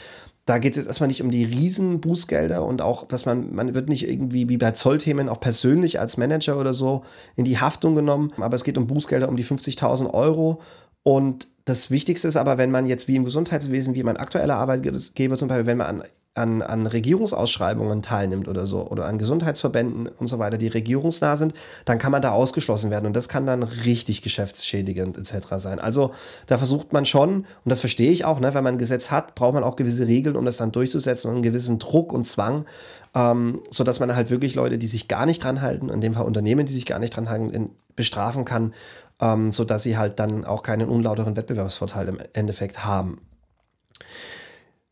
Da 0.46 0.58
geht 0.58 0.72
es 0.74 0.78
jetzt 0.78 0.88
erstmal 0.88 1.10
nicht 1.10 1.22
um 1.22 1.30
die 1.30 1.44
riesen 1.44 2.02
Bußgelder 2.02 2.66
und 2.66 2.82
auch, 2.82 3.08
dass 3.08 3.28
man, 3.28 3.54
man 3.54 3.76
wird 3.76 3.88
nicht 3.88 4.10
irgendwie 4.10 4.50
wie 4.50 4.58
bei 4.58 4.72
Zollthemen 4.72 5.30
auch 5.30 5.40
persönlich 5.40 6.00
als 6.00 6.18
Manager 6.18 6.58
oder 6.58 6.74
so 6.74 7.04
in 7.36 7.46
die 7.46 7.60
Haftung 7.60 7.94
genommen, 7.94 8.32
aber 8.38 8.56
es 8.56 8.64
geht 8.64 8.76
um 8.76 8.88
Bußgelder 8.88 9.30
um 9.30 9.38
die 9.38 9.46
50.000 9.46 10.12
Euro 10.12 10.60
und 11.04 11.48
das 11.66 11.92
Wichtigste 11.92 12.28
ist 12.28 12.36
aber, 12.36 12.58
wenn 12.58 12.72
man 12.72 12.88
jetzt 12.88 13.08
wie 13.08 13.16
im 13.16 13.26
Gesundheitswesen, 13.26 13.94
wie 13.94 14.04
mein 14.04 14.18
aktueller 14.18 14.56
Arbeitgeber 14.56 15.38
zum 15.38 15.48
Beispiel, 15.48 15.68
wenn 15.68 15.78
man 15.78 15.88
an, 15.88 16.04
an, 16.34 16.62
an 16.62 16.88
Regierungsausschreibungen 16.88 18.02
teilnimmt 18.02 18.48
oder 18.48 18.66
so, 18.66 18.88
oder 18.88 19.06
an 19.06 19.20
Gesundheitsverbänden 19.20 20.08
und 20.08 20.28
so 20.28 20.40
weiter, 20.40 20.58
die 20.58 20.68
regierungsnah 20.68 21.36
sind, 21.36 21.54
dann 21.86 22.00
kann 22.00 22.12
man 22.12 22.22
da 22.22 22.32
ausgeschlossen 22.32 22.90
werden 22.90 23.06
und 23.06 23.16
das 23.16 23.30
kann 23.30 23.46
dann 23.46 23.62
richtig 23.62 24.22
geschäftsschädigend 24.22 25.18
etc. 25.18 25.48
sein. 25.58 25.80
Also 25.80 26.12
da 26.48 26.58
versucht 26.58 26.92
man 26.92 27.06
schon, 27.06 27.40
und 27.40 27.46
das 27.66 27.82
verstehe 27.82 28.12
ich 28.12 28.26
auch, 28.26 28.40
ne, 28.40 28.54
wenn 28.54 28.64
man 28.64 28.76
ein 28.76 28.80
Gesetz 28.80 29.12
hat, 29.12 29.36
braucht 29.36 29.54
man 29.54 29.64
auch 29.64 29.76
gewisse 29.76 30.08
Regeln, 30.08 30.36
um 30.36 30.46
das 30.46 30.58
dann 30.58 30.72
durchzusetzen 30.72 31.30
und 31.30 31.36
einen 31.36 31.44
gewissen 31.44 31.78
Druck 31.78 32.14
und 32.14 32.26
Zwang, 32.26 32.66
ähm, 33.14 33.62
sodass 33.70 34.00
man 34.00 34.16
halt 34.16 34.32
wirklich 34.32 34.56
Leute, 34.56 34.78
die 34.78 34.88
sich 34.88 35.08
gar 35.08 35.26
nicht 35.26 35.44
dran 35.44 35.62
halten, 35.62 35.90
in 35.90 36.02
dem 36.02 36.14
Fall 36.14 36.26
Unternehmen, 36.26 36.66
die 36.66 36.74
sich 36.74 36.86
gar 36.86 37.00
nicht 37.00 37.16
dran 37.16 37.30
halten, 37.30 37.50
in, 37.50 37.70
bestrafen 37.96 38.46
kann 38.46 38.74
ähm, 39.22 39.52
sodass 39.52 39.84
sie 39.84 39.98
halt 39.98 40.20
dann 40.20 40.46
auch 40.46 40.64
keinen 40.64 40.90
unlauteren 40.90 41.36
Wettbewerbsvorteil 41.36 42.08
im 42.08 42.20
Endeffekt 42.34 42.86
haben. 42.86 43.22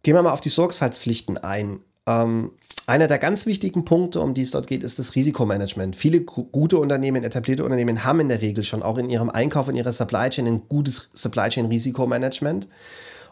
Gehen 0.03 0.15
wir 0.15 0.24
mal 0.24 0.31
auf 0.31 0.41
die 0.41 0.50
Sorgfaltspflichten 0.50 1.38
ein. 1.38 1.79
Ähm, 2.05 2.51
einer 2.86 3.07
der 3.07 3.17
ganz 3.17 3.46
wichtigen 3.46 3.84
Punkte, 3.84 4.22
um 4.22 4.34
die 4.34 4.43
es 4.43 4.51
dort 4.51 4.67
geht, 4.67 4.81
ist 4.81 4.98
das 4.98 5.15
Risikomanagement. 5.15 5.96
Viele 5.96 6.22
gute 6.22 6.77
Unternehmen, 6.77 7.25
etablierte 7.25 7.65
Unternehmen 7.65 8.05
haben 8.05 8.22
in 8.22 8.29
der 8.29 8.41
Regel 8.41 8.63
schon 8.63 8.81
auch 8.81 8.98
in 8.98 9.10
ihrem 9.10 9.29
Einkauf, 9.29 9.67
in 9.67 9.75
ihrer 9.75 9.91
Supply 9.91 10.29
Chain 10.29 10.48
ein 10.48 10.69
gutes 10.69 11.10
Supply 11.13 11.50
Chain 11.50 11.65
Risikomanagement 11.65 12.69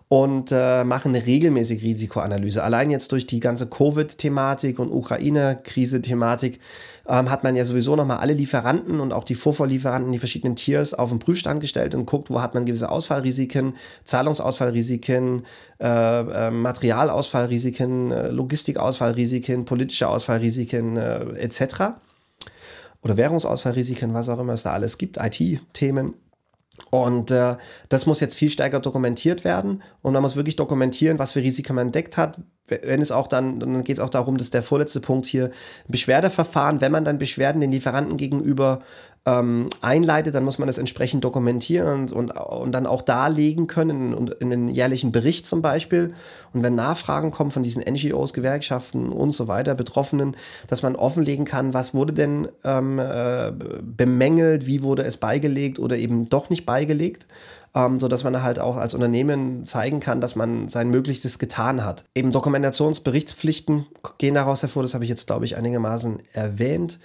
und 0.07 0.51
äh, 0.51 0.83
machen 0.83 1.15
eine 1.15 1.25
regelmäßige 1.25 1.81
Risikoanalyse. 1.81 2.63
Allein 2.63 2.91
jetzt 2.91 3.11
durch 3.11 3.25
die 3.25 3.39
ganze 3.39 3.67
Covid-Thematik 3.67 4.77
und 4.77 4.91
Ukraine-Krise-Thematik 4.91 6.59
ähm, 7.07 7.31
hat 7.31 7.43
man 7.43 7.55
ja 7.55 7.65
sowieso 7.65 7.95
nochmal 7.95 8.17
alle 8.17 8.33
Lieferanten 8.33 8.99
und 8.99 9.13
auch 9.13 9.23
die 9.23 9.33
Vorvorlieferanten, 9.33 10.11
die 10.11 10.19
verschiedenen 10.19 10.55
Tiers 10.55 10.93
auf 10.93 11.09
den 11.09 11.17
Prüfstand 11.17 11.59
gestellt 11.59 11.95
und 11.95 12.05
guckt, 12.05 12.29
wo 12.29 12.41
hat 12.41 12.53
man 12.53 12.65
gewisse 12.65 12.89
Ausfallrisiken, 12.89 13.73
Zahlungsausfallrisiken, 14.03 15.43
äh, 15.79 15.87
äh, 15.87 16.51
Materialausfallrisiken, 16.51 18.29
Logistikausfallrisiken, 18.31 19.65
politische 19.65 20.07
Ausfallrisiken 20.07 20.97
äh, 20.97 21.19
etc. 21.37 21.95
oder 23.01 23.17
Währungsausfallrisiken, 23.17 24.13
was 24.13 24.29
auch 24.29 24.39
immer 24.39 24.53
es 24.53 24.63
da 24.63 24.73
alles 24.73 24.99
gibt, 24.99 25.17
IT-Themen. 25.17 26.13
Und 26.89 27.31
äh, 27.31 27.55
das 27.89 28.05
muss 28.05 28.19
jetzt 28.19 28.35
viel 28.35 28.49
stärker 28.49 28.79
dokumentiert 28.79 29.43
werden 29.43 29.81
und 30.01 30.13
man 30.13 30.21
muss 30.21 30.35
wirklich 30.35 30.55
dokumentieren, 30.55 31.19
was 31.19 31.31
für 31.31 31.41
Risiken 31.41 31.75
man 31.75 31.87
entdeckt 31.87 32.17
hat. 32.17 32.39
Wenn 32.67 33.01
es 33.01 33.11
auch 33.11 33.27
dann, 33.27 33.59
dann 33.59 33.83
geht 33.83 33.95
es 33.95 33.99
auch 33.99 34.09
darum, 34.09 34.37
dass 34.37 34.49
der 34.49 34.63
vorletzte 34.63 34.99
Punkt 34.99 35.25
hier 35.25 35.51
Beschwerdeverfahren, 35.87 36.81
wenn 36.81 36.91
man 36.91 37.05
dann 37.05 37.17
Beschwerden 37.17 37.61
den 37.61 37.71
Lieferanten 37.71 38.17
gegenüber 38.17 38.81
ähm, 39.27 39.71
einleitet, 39.81 40.35
dann 40.35 40.43
muss 40.43 40.59
man 40.59 40.67
das 40.67 40.77
entsprechend 40.77 41.23
dokumentieren 41.23 42.01
und, 42.01 42.11
und, 42.11 42.31
und 42.31 42.71
dann 42.71 42.85
auch 42.85 43.01
darlegen 43.01 43.65
können 43.65 44.13
in, 44.13 44.27
in 44.39 44.49
den 44.51 44.67
jährlichen 44.67 45.11
Bericht 45.11 45.47
zum 45.47 45.63
Beispiel. 45.63 46.13
Und 46.53 46.61
wenn 46.61 46.75
Nachfragen 46.75 47.31
kommen 47.31 47.49
von 47.49 47.63
diesen 47.63 47.83
NGOs, 47.83 48.33
Gewerkschaften 48.33 49.09
und 49.09 49.31
so 49.31 49.47
weiter, 49.47 49.73
Betroffenen, 49.73 50.37
dass 50.67 50.83
man 50.83 50.95
offenlegen 50.95 51.45
kann, 51.45 51.73
was 51.73 51.95
wurde 51.95 52.13
denn 52.13 52.47
ähm, 52.63 52.99
äh, 52.99 53.51
bemängelt, 53.81 54.67
wie 54.67 54.83
wurde 54.83 55.03
es 55.03 55.17
beigelegt 55.17 55.79
oder 55.79 55.97
eben 55.97 56.29
doch 56.29 56.51
nicht 56.51 56.67
beigelegt. 56.67 57.27
Ähm, 57.73 57.99
so 57.99 58.07
dass 58.07 58.23
man 58.23 58.43
halt 58.43 58.59
auch 58.59 58.77
als 58.77 58.93
Unternehmen 58.93 59.65
zeigen 59.65 59.99
kann, 59.99 60.21
dass 60.21 60.35
man 60.35 60.67
sein 60.67 60.91
Möglichstes 60.91 61.39
getan 61.39 61.83
hat. 61.83 62.05
Eben 62.13 62.31
Dokumentationsberichtspflichten 62.31 63.87
gehen 64.19 64.35
daraus 64.35 64.61
hervor, 64.61 64.83
das 64.83 64.93
habe 64.93 65.03
ich 65.03 65.09
jetzt, 65.09 65.25
glaube 65.25 65.45
ich, 65.45 65.57
einigermaßen 65.57 66.19
erwähnt. 66.31 66.99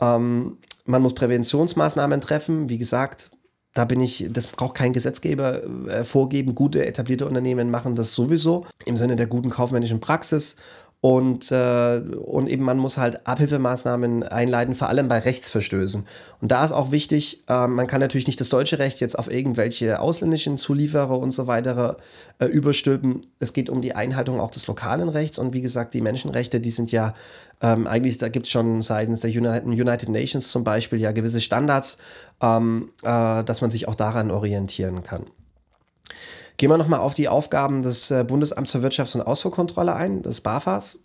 Ähm, 0.00 0.56
man 0.88 1.02
muss 1.02 1.14
Präventionsmaßnahmen 1.14 2.20
treffen. 2.20 2.68
Wie 2.68 2.78
gesagt, 2.78 3.30
da 3.74 3.84
bin 3.84 4.00
ich, 4.00 4.26
das 4.30 4.46
braucht 4.46 4.74
kein 4.74 4.92
Gesetzgeber 4.92 5.62
äh, 5.86 6.04
vorgeben. 6.04 6.54
Gute 6.54 6.84
etablierte 6.84 7.26
Unternehmen 7.26 7.70
machen 7.70 7.94
das 7.94 8.14
sowieso 8.14 8.66
im 8.86 8.96
Sinne 8.96 9.14
der 9.14 9.26
guten 9.26 9.50
kaufmännischen 9.50 10.00
Praxis 10.00 10.56
und, 11.00 11.52
äh, 11.52 11.98
und 11.98 12.48
eben 12.48 12.64
man 12.64 12.78
muss 12.78 12.98
halt 12.98 13.24
Abhilfemaßnahmen 13.24 14.24
einleiten, 14.24 14.74
vor 14.74 14.88
allem 14.88 15.06
bei 15.06 15.20
Rechtsverstößen. 15.20 16.04
Und 16.40 16.50
da 16.50 16.64
ist 16.64 16.72
auch 16.72 16.90
wichtig, 16.90 17.44
äh, 17.48 17.68
man 17.68 17.86
kann 17.86 18.00
natürlich 18.00 18.26
nicht 18.26 18.40
das 18.40 18.48
deutsche 18.48 18.80
Recht 18.80 19.00
jetzt 19.00 19.16
auf 19.16 19.30
irgendwelche 19.30 20.00
ausländischen 20.00 20.58
Zulieferer 20.58 21.16
und 21.16 21.30
so 21.30 21.46
weiter 21.46 21.98
äh, 22.40 22.46
überstülpen. 22.46 23.26
Es 23.38 23.52
geht 23.52 23.70
um 23.70 23.80
die 23.80 23.94
Einhaltung 23.94 24.40
auch 24.40 24.50
des 24.50 24.66
lokalen 24.66 25.08
Rechts 25.08 25.38
und 25.38 25.52
wie 25.52 25.60
gesagt, 25.60 25.94
die 25.94 26.00
Menschenrechte, 26.00 26.60
die 26.60 26.70
sind 26.70 26.90
ja 26.90 27.12
ähm, 27.60 27.86
eigentlich, 27.86 28.18
da 28.18 28.28
gibt 28.28 28.46
es 28.46 28.52
schon 28.52 28.82
seitens 28.82 29.20
der 29.20 29.30
United 29.30 30.08
Nations 30.08 30.48
zum 30.48 30.64
Beispiel 30.64 30.98
ja 30.98 31.12
gewisse 31.12 31.40
Standards, 31.40 31.98
ähm, 32.42 32.90
äh, 33.02 33.44
dass 33.44 33.60
man 33.60 33.70
sich 33.70 33.86
auch 33.86 33.94
daran 33.94 34.32
orientieren 34.32 35.04
kann. 35.04 35.26
Gehen 36.58 36.70
wir 36.70 36.76
nochmal 36.76 37.00
auf 37.00 37.14
die 37.14 37.28
Aufgaben 37.28 37.82
des 37.82 38.10
äh, 38.10 38.24
Bundesamts 38.24 38.72
für 38.72 38.78
Wirtschafts- 38.78 39.14
und 39.14 39.22
Ausfuhrkontrolle 39.22 39.94
ein, 39.94 40.22
des 40.22 40.40
BAFAs. 40.40 40.98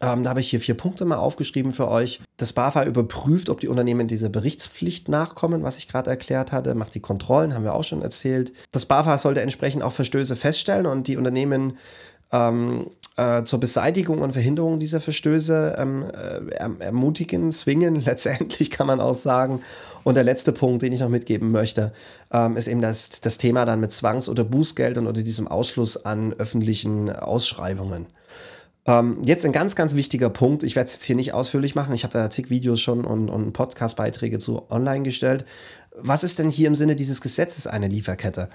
Ähm, 0.00 0.22
da 0.22 0.30
habe 0.30 0.40
ich 0.40 0.50
hier 0.50 0.60
vier 0.60 0.76
Punkte 0.76 1.06
mal 1.06 1.16
aufgeschrieben 1.16 1.72
für 1.72 1.88
euch. 1.88 2.20
Das 2.36 2.52
BAFA 2.52 2.84
überprüft, 2.84 3.48
ob 3.48 3.60
die 3.60 3.68
Unternehmen 3.68 4.06
dieser 4.06 4.28
Berichtspflicht 4.28 5.08
nachkommen, 5.08 5.62
was 5.62 5.78
ich 5.78 5.88
gerade 5.88 6.10
erklärt 6.10 6.52
hatte, 6.52 6.74
macht 6.74 6.94
die 6.94 7.00
Kontrollen, 7.00 7.54
haben 7.54 7.64
wir 7.64 7.74
auch 7.74 7.82
schon 7.82 8.02
erzählt. 8.02 8.52
Das 8.70 8.84
BAFA 8.84 9.16
sollte 9.16 9.40
entsprechend 9.40 9.82
auch 9.82 9.92
Verstöße 9.92 10.36
feststellen 10.36 10.86
und 10.86 11.08
die 11.08 11.16
Unternehmen 11.16 11.78
ähm, 12.30 12.90
äh, 13.18 13.42
zur 13.42 13.58
Beseitigung 13.58 14.20
und 14.20 14.32
Verhinderung 14.32 14.78
dieser 14.78 15.00
Verstöße 15.00 15.74
ähm, 15.76 16.04
äh, 16.04 16.84
ermutigen, 16.84 17.50
zwingen, 17.50 17.96
letztendlich 18.04 18.70
kann 18.70 18.86
man 18.86 19.00
auch 19.00 19.14
sagen. 19.14 19.60
Und 20.04 20.14
der 20.14 20.22
letzte 20.24 20.52
Punkt, 20.52 20.82
den 20.82 20.92
ich 20.92 21.00
noch 21.00 21.08
mitgeben 21.08 21.50
möchte, 21.50 21.92
ähm, 22.32 22.56
ist 22.56 22.68
eben 22.68 22.80
das, 22.80 23.20
das 23.20 23.36
Thema 23.36 23.64
dann 23.64 23.80
mit 23.80 23.90
Zwangs- 23.90 24.28
oder 24.28 24.44
Bußgeldern 24.44 25.08
oder 25.08 25.22
diesem 25.22 25.48
Ausschluss 25.48 26.04
an 26.04 26.32
öffentlichen 26.34 27.10
Ausschreibungen. 27.10 28.06
Ähm, 28.86 29.18
jetzt 29.24 29.44
ein 29.44 29.52
ganz, 29.52 29.74
ganz 29.74 29.96
wichtiger 29.96 30.30
Punkt. 30.30 30.62
Ich 30.62 30.76
werde 30.76 30.86
es 30.86 30.94
jetzt 30.94 31.04
hier 31.04 31.16
nicht 31.16 31.34
ausführlich 31.34 31.74
machen. 31.74 31.94
Ich 31.94 32.04
habe 32.04 32.12
da 32.12 32.30
zig 32.30 32.50
Videos 32.50 32.80
schon 32.80 33.04
und, 33.04 33.28
und 33.30 33.52
Podcast-Beiträge 33.52 34.38
zu 34.38 34.70
online 34.70 35.02
gestellt. 35.02 35.44
Was 36.00 36.22
ist 36.22 36.38
denn 36.38 36.48
hier 36.48 36.68
im 36.68 36.76
Sinne 36.76 36.94
dieses 36.94 37.20
Gesetzes 37.20 37.66
eine 37.66 37.88
Lieferkette? 37.88 38.48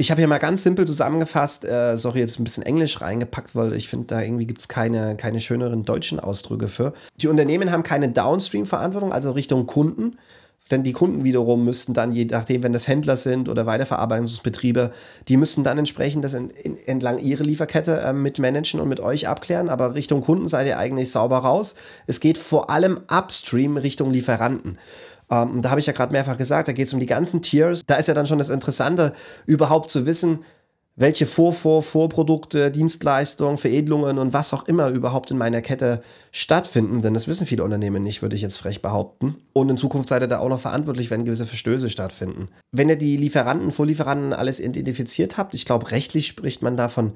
Ich 0.00 0.12
habe 0.12 0.20
hier 0.20 0.28
mal 0.28 0.38
ganz 0.38 0.62
simpel 0.62 0.86
zusammengefasst, 0.86 1.64
äh, 1.64 1.98
sorry, 1.98 2.20
jetzt 2.20 2.38
ein 2.38 2.44
bisschen 2.44 2.62
Englisch 2.62 3.00
reingepackt, 3.00 3.56
weil 3.56 3.72
ich 3.72 3.88
finde, 3.88 4.06
da 4.06 4.22
irgendwie 4.22 4.46
gibt 4.46 4.60
es 4.60 4.68
keine, 4.68 5.16
keine 5.16 5.40
schöneren 5.40 5.84
deutschen 5.84 6.20
Ausdrücke 6.20 6.68
für. 6.68 6.92
Die 7.20 7.26
Unternehmen 7.26 7.72
haben 7.72 7.82
keine 7.82 8.08
Downstream-Verantwortung, 8.08 9.12
also 9.12 9.32
Richtung 9.32 9.66
Kunden. 9.66 10.16
Denn 10.70 10.84
die 10.84 10.92
Kunden 10.92 11.24
wiederum 11.24 11.64
müssten 11.64 11.94
dann, 11.94 12.12
je 12.12 12.26
nachdem, 12.26 12.62
wenn 12.62 12.72
das 12.72 12.86
Händler 12.86 13.16
sind 13.16 13.48
oder 13.48 13.66
Weiterverarbeitungsbetriebe, 13.66 14.90
die 15.26 15.36
müssten 15.36 15.64
dann 15.64 15.78
entsprechend 15.78 16.22
das 16.24 16.34
in, 16.34 16.50
in, 16.50 16.76
entlang 16.86 17.18
ihrer 17.18 17.42
Lieferkette 17.42 18.00
äh, 18.00 18.12
mit 18.12 18.38
managen 18.38 18.78
und 18.78 18.88
mit 18.88 19.00
euch 19.00 19.26
abklären. 19.26 19.68
Aber 19.68 19.96
Richtung 19.96 20.20
Kunden 20.20 20.46
seid 20.46 20.68
ihr 20.68 20.78
eigentlich 20.78 21.10
sauber 21.10 21.38
raus. 21.38 21.74
Es 22.06 22.20
geht 22.20 22.38
vor 22.38 22.70
allem 22.70 23.00
upstream 23.10 23.76
Richtung 23.76 24.12
Lieferanten. 24.12 24.78
Ähm, 25.30 25.62
da 25.62 25.70
habe 25.70 25.80
ich 25.80 25.86
ja 25.86 25.92
gerade 25.92 26.12
mehrfach 26.12 26.36
gesagt, 26.36 26.68
da 26.68 26.72
geht 26.72 26.86
es 26.86 26.92
um 26.92 27.00
die 27.00 27.06
ganzen 27.06 27.42
Tiers. 27.42 27.82
Da 27.86 27.96
ist 27.96 28.08
ja 28.08 28.14
dann 28.14 28.26
schon 28.26 28.38
das 28.38 28.50
Interessante, 28.50 29.12
überhaupt 29.46 29.90
zu 29.90 30.06
wissen, 30.06 30.40
welche 30.98 31.26
Vor-, 31.26 31.52
Vor-, 31.52 31.82
Vorprodukte, 31.82 32.70
Dienstleistungen, 32.70 33.56
Veredelungen 33.56 34.18
und 34.18 34.32
was 34.32 34.52
auch 34.52 34.66
immer 34.66 34.88
überhaupt 34.88 35.30
in 35.30 35.38
meiner 35.38 35.62
Kette 35.62 36.02
stattfinden. 36.32 37.02
Denn 37.02 37.14
das 37.14 37.28
wissen 37.28 37.46
viele 37.46 37.62
Unternehmen 37.62 38.02
nicht, 38.02 38.20
würde 38.20 38.34
ich 38.34 38.42
jetzt 38.42 38.56
frech 38.56 38.82
behaupten. 38.82 39.36
Und 39.52 39.70
in 39.70 39.76
Zukunft 39.76 40.08
seid 40.08 40.22
ihr 40.22 40.28
da 40.28 40.40
auch 40.40 40.48
noch 40.48 40.60
verantwortlich, 40.60 41.10
wenn 41.10 41.24
gewisse 41.24 41.46
Verstöße 41.46 41.88
stattfinden. 41.88 42.48
Wenn 42.72 42.88
ihr 42.88 42.96
die 42.96 43.16
Lieferanten, 43.16 43.70
Vorlieferanten 43.70 44.32
alles 44.32 44.58
identifiziert 44.58 45.38
habt, 45.38 45.54
ich 45.54 45.64
glaube, 45.64 45.90
rechtlich 45.92 46.26
spricht 46.26 46.62
man 46.62 46.76
davon 46.76 47.12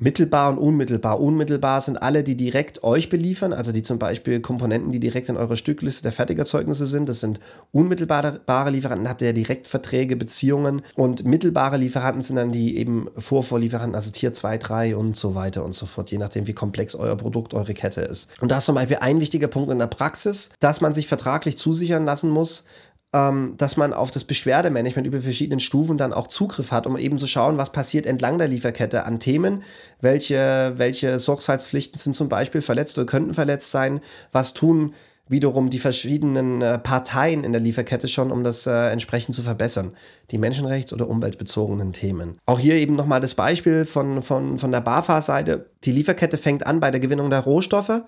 Mittelbar 0.00 0.50
und 0.50 0.58
unmittelbar. 0.58 1.20
Unmittelbar 1.20 1.80
sind 1.80 2.00
alle, 2.00 2.22
die 2.22 2.36
direkt 2.36 2.84
euch 2.84 3.08
beliefern, 3.08 3.52
also 3.52 3.72
die 3.72 3.82
zum 3.82 3.98
Beispiel 3.98 4.38
Komponenten, 4.40 4.92
die 4.92 5.00
direkt 5.00 5.28
in 5.28 5.36
eurer 5.36 5.56
Stückliste 5.56 6.04
der 6.04 6.12
Fertigerzeugnisse 6.12 6.86
sind. 6.86 7.08
Das 7.08 7.18
sind 7.18 7.40
unmittelbare 7.72 8.70
Lieferanten, 8.70 9.08
habt 9.08 9.22
ihr 9.22 9.28
ja 9.28 9.32
Direktverträge, 9.32 10.14
Beziehungen. 10.14 10.82
Und 10.94 11.24
mittelbare 11.24 11.78
Lieferanten 11.78 12.22
sind 12.22 12.36
dann 12.36 12.52
die 12.52 12.76
eben 12.78 13.08
Vorvorlieferanten, 13.16 13.96
also 13.96 14.12
Tier 14.12 14.32
2, 14.32 14.58
3 14.58 14.96
und 14.96 15.16
so 15.16 15.34
weiter 15.34 15.64
und 15.64 15.74
so 15.74 15.84
fort, 15.86 16.12
je 16.12 16.18
nachdem, 16.18 16.46
wie 16.46 16.54
komplex 16.54 16.94
euer 16.94 17.16
Produkt, 17.16 17.52
eure 17.52 17.74
Kette 17.74 18.02
ist. 18.02 18.30
Und 18.40 18.52
da 18.52 18.58
ist 18.58 18.66
zum 18.66 18.76
Beispiel 18.76 18.98
ein 19.00 19.18
wichtiger 19.18 19.48
Punkt 19.48 19.68
in 19.72 19.80
der 19.80 19.88
Praxis, 19.88 20.50
dass 20.60 20.80
man 20.80 20.94
sich 20.94 21.08
vertraglich 21.08 21.58
zusichern 21.58 22.04
lassen 22.04 22.30
muss, 22.30 22.64
ähm, 23.12 23.54
dass 23.56 23.76
man 23.76 23.92
auf 23.92 24.10
das 24.10 24.24
Beschwerdemanagement 24.24 25.06
über 25.06 25.20
verschiedenen 25.20 25.60
Stufen 25.60 25.96
dann 25.96 26.12
auch 26.12 26.26
Zugriff 26.26 26.72
hat, 26.72 26.86
um 26.86 26.96
eben 26.98 27.16
zu 27.16 27.26
schauen, 27.26 27.56
was 27.56 27.72
passiert 27.72 28.06
entlang 28.06 28.38
der 28.38 28.48
Lieferkette 28.48 29.04
an 29.04 29.18
Themen, 29.18 29.62
welche, 30.00 30.74
welche 30.76 31.18
Sorgfaltspflichten 31.18 31.98
sind 31.98 32.14
zum 32.14 32.28
Beispiel 32.28 32.60
verletzt 32.60 32.98
oder 32.98 33.06
könnten 33.06 33.34
verletzt 33.34 33.70
sein, 33.70 34.00
was 34.30 34.52
tun 34.52 34.94
wiederum 35.28 35.70
die 35.70 35.78
verschiedenen 35.78 36.62
äh, 36.62 36.78
Parteien 36.78 37.44
in 37.44 37.52
der 37.52 37.60
Lieferkette 37.60 38.08
schon, 38.08 38.30
um 38.30 38.44
das 38.44 38.66
äh, 38.66 38.90
entsprechend 38.90 39.34
zu 39.34 39.42
verbessern. 39.42 39.92
Die 40.30 40.38
menschenrechts- 40.38 40.92
oder 40.92 41.08
umweltbezogenen 41.08 41.92
Themen. 41.92 42.38
Auch 42.46 42.58
hier 42.58 42.76
eben 42.76 42.96
nochmal 42.96 43.20
das 43.20 43.34
Beispiel 43.34 43.84
von, 43.84 44.22
von, 44.22 44.58
von 44.58 44.72
der 44.72 44.80
BAFA-Seite. 44.80 45.66
Die 45.84 45.92
Lieferkette 45.92 46.38
fängt 46.38 46.66
an 46.66 46.80
bei 46.80 46.90
der 46.90 47.00
Gewinnung 47.00 47.30
der 47.30 47.40
Rohstoffe 47.40 48.02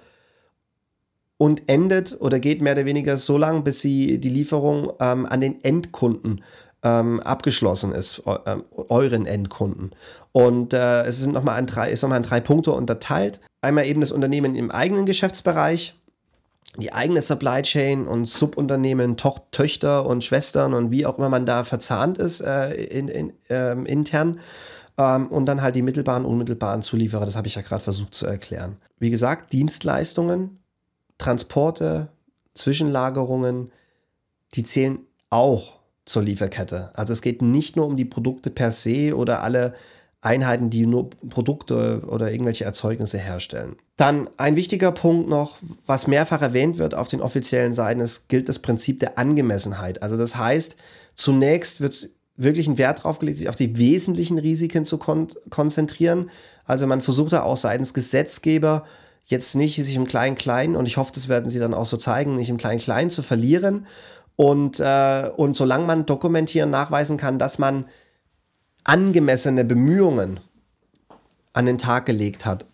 und 1.40 1.70
endet 1.70 2.20
oder 2.20 2.38
geht 2.38 2.60
mehr 2.60 2.74
oder 2.74 2.84
weniger 2.84 3.16
so 3.16 3.38
lang, 3.38 3.64
bis 3.64 3.80
sie 3.80 4.20
die 4.20 4.28
Lieferung 4.28 4.92
ähm, 5.00 5.24
an 5.24 5.40
den 5.40 5.64
Endkunden 5.64 6.44
ähm, 6.82 7.18
abgeschlossen 7.20 7.92
ist, 7.92 8.22
äh, 8.26 8.56
euren 8.90 9.24
Endkunden. 9.24 9.92
Und 10.32 10.74
äh, 10.74 11.04
es 11.04 11.20
sind 11.20 11.32
nochmal 11.32 11.58
an 11.58 11.64
drei, 11.64 11.90
ist 11.90 12.02
nochmal 12.02 12.18
in 12.18 12.24
drei 12.24 12.40
Punkte 12.40 12.72
unterteilt. 12.72 13.40
Einmal 13.62 13.86
eben 13.86 14.02
das 14.02 14.12
Unternehmen 14.12 14.54
im 14.54 14.70
eigenen 14.70 15.06
Geschäftsbereich, 15.06 15.94
die 16.76 16.92
eigene 16.92 17.22
Supply 17.22 17.62
Chain 17.62 18.06
und 18.06 18.26
Subunternehmen, 18.26 19.16
Toch 19.16 19.40
Töchter 19.50 20.04
und 20.04 20.22
Schwestern 20.22 20.74
und 20.74 20.90
wie 20.90 21.06
auch 21.06 21.16
immer 21.16 21.30
man 21.30 21.46
da 21.46 21.64
verzahnt 21.64 22.18
ist 22.18 22.42
äh, 22.42 22.74
in, 22.74 23.08
in, 23.08 23.32
ähm, 23.48 23.86
intern. 23.86 24.40
Ähm, 24.98 25.28
und 25.28 25.46
dann 25.46 25.62
halt 25.62 25.74
die 25.74 25.82
mittelbaren, 25.82 26.26
unmittelbaren 26.26 26.82
Zulieferer, 26.82 27.24
das 27.24 27.36
habe 27.36 27.46
ich 27.46 27.54
ja 27.54 27.62
gerade 27.62 27.82
versucht 27.82 28.12
zu 28.12 28.26
erklären. 28.26 28.76
Wie 28.98 29.08
gesagt, 29.08 29.54
Dienstleistungen, 29.54 30.59
Transporte, 31.20 32.08
Zwischenlagerungen, 32.54 33.70
die 34.54 34.62
zählen 34.62 35.00
auch 35.28 35.80
zur 36.06 36.22
Lieferkette. 36.22 36.90
Also 36.94 37.12
es 37.12 37.22
geht 37.22 37.42
nicht 37.42 37.76
nur 37.76 37.86
um 37.86 37.96
die 37.96 38.06
Produkte 38.06 38.50
per 38.50 38.72
se 38.72 39.14
oder 39.14 39.42
alle 39.42 39.74
Einheiten, 40.22 40.70
die 40.70 40.86
nur 40.86 41.10
Produkte 41.10 42.02
oder 42.06 42.32
irgendwelche 42.32 42.64
Erzeugnisse 42.64 43.18
herstellen. 43.18 43.76
Dann 43.96 44.28
ein 44.38 44.56
wichtiger 44.56 44.92
Punkt 44.92 45.28
noch, 45.28 45.58
was 45.86 46.06
mehrfach 46.06 46.42
erwähnt 46.42 46.78
wird 46.78 46.94
auf 46.94 47.08
den 47.08 47.20
offiziellen 47.20 47.74
Seiten, 47.74 48.00
es 48.00 48.28
gilt 48.28 48.48
das 48.48 48.58
Prinzip 48.58 48.98
der 49.00 49.18
Angemessenheit. 49.18 50.02
Also 50.02 50.16
das 50.16 50.36
heißt, 50.36 50.76
zunächst 51.14 51.80
wird 51.80 52.08
wirklich 52.36 52.66
ein 52.66 52.78
Wert 52.78 53.04
drauf 53.04 53.18
gelegt, 53.18 53.38
sich 53.38 53.48
auf 53.48 53.56
die 53.56 53.76
wesentlichen 53.78 54.38
Risiken 54.38 54.86
zu 54.86 54.96
kon 54.96 55.28
konzentrieren. 55.50 56.30
Also 56.64 56.86
man 56.86 57.02
versucht 57.02 57.34
da 57.34 57.42
auch 57.42 57.58
seitens 57.58 57.92
Gesetzgeber 57.92 58.84
jetzt 59.30 59.54
nicht 59.54 59.76
sich 59.76 59.94
im 59.94 60.06
Klein-Klein, 60.06 60.74
und 60.74 60.86
ich 60.86 60.96
hoffe, 60.96 61.12
das 61.14 61.28
werden 61.28 61.48
sie 61.48 61.60
dann 61.60 61.72
auch 61.72 61.86
so 61.86 61.96
zeigen, 61.96 62.34
nicht 62.34 62.50
im 62.50 62.56
Klein-Klein 62.56 63.10
zu 63.10 63.22
verlieren. 63.22 63.86
Und, 64.34 64.80
äh, 64.80 65.30
und 65.36 65.56
solange 65.56 65.86
man 65.86 66.04
dokumentieren, 66.04 66.70
nachweisen 66.70 67.16
kann, 67.16 67.38
dass 67.38 67.58
man 67.58 67.86
angemessene 68.82 69.64
Bemühungen 69.64 70.40
an 71.52 71.66
den 71.66 71.78
Tag 71.78 72.06
gelegt 72.06 72.44
hat, 72.44 72.66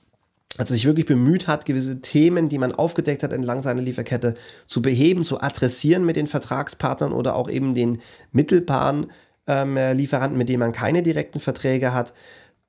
also 0.56 0.72
sich 0.72 0.86
wirklich 0.86 1.04
bemüht 1.04 1.46
hat, 1.46 1.66
gewisse 1.66 2.00
Themen, 2.00 2.48
die 2.48 2.58
man 2.58 2.72
aufgedeckt 2.72 3.22
hat 3.22 3.34
entlang 3.34 3.62
seiner 3.62 3.82
Lieferkette, 3.82 4.34
zu 4.64 4.80
beheben, 4.80 5.24
zu 5.24 5.42
adressieren 5.42 6.06
mit 6.06 6.16
den 6.16 6.26
Vertragspartnern 6.26 7.12
oder 7.12 7.36
auch 7.36 7.50
eben 7.50 7.74
den 7.74 8.00
mittelbaren 8.32 9.08
ähm, 9.46 9.76
Lieferanten, 9.92 10.38
mit 10.38 10.48
denen 10.48 10.60
man 10.60 10.72
keine 10.72 11.02
direkten 11.02 11.40
Verträge 11.40 11.92
hat, 11.92 12.14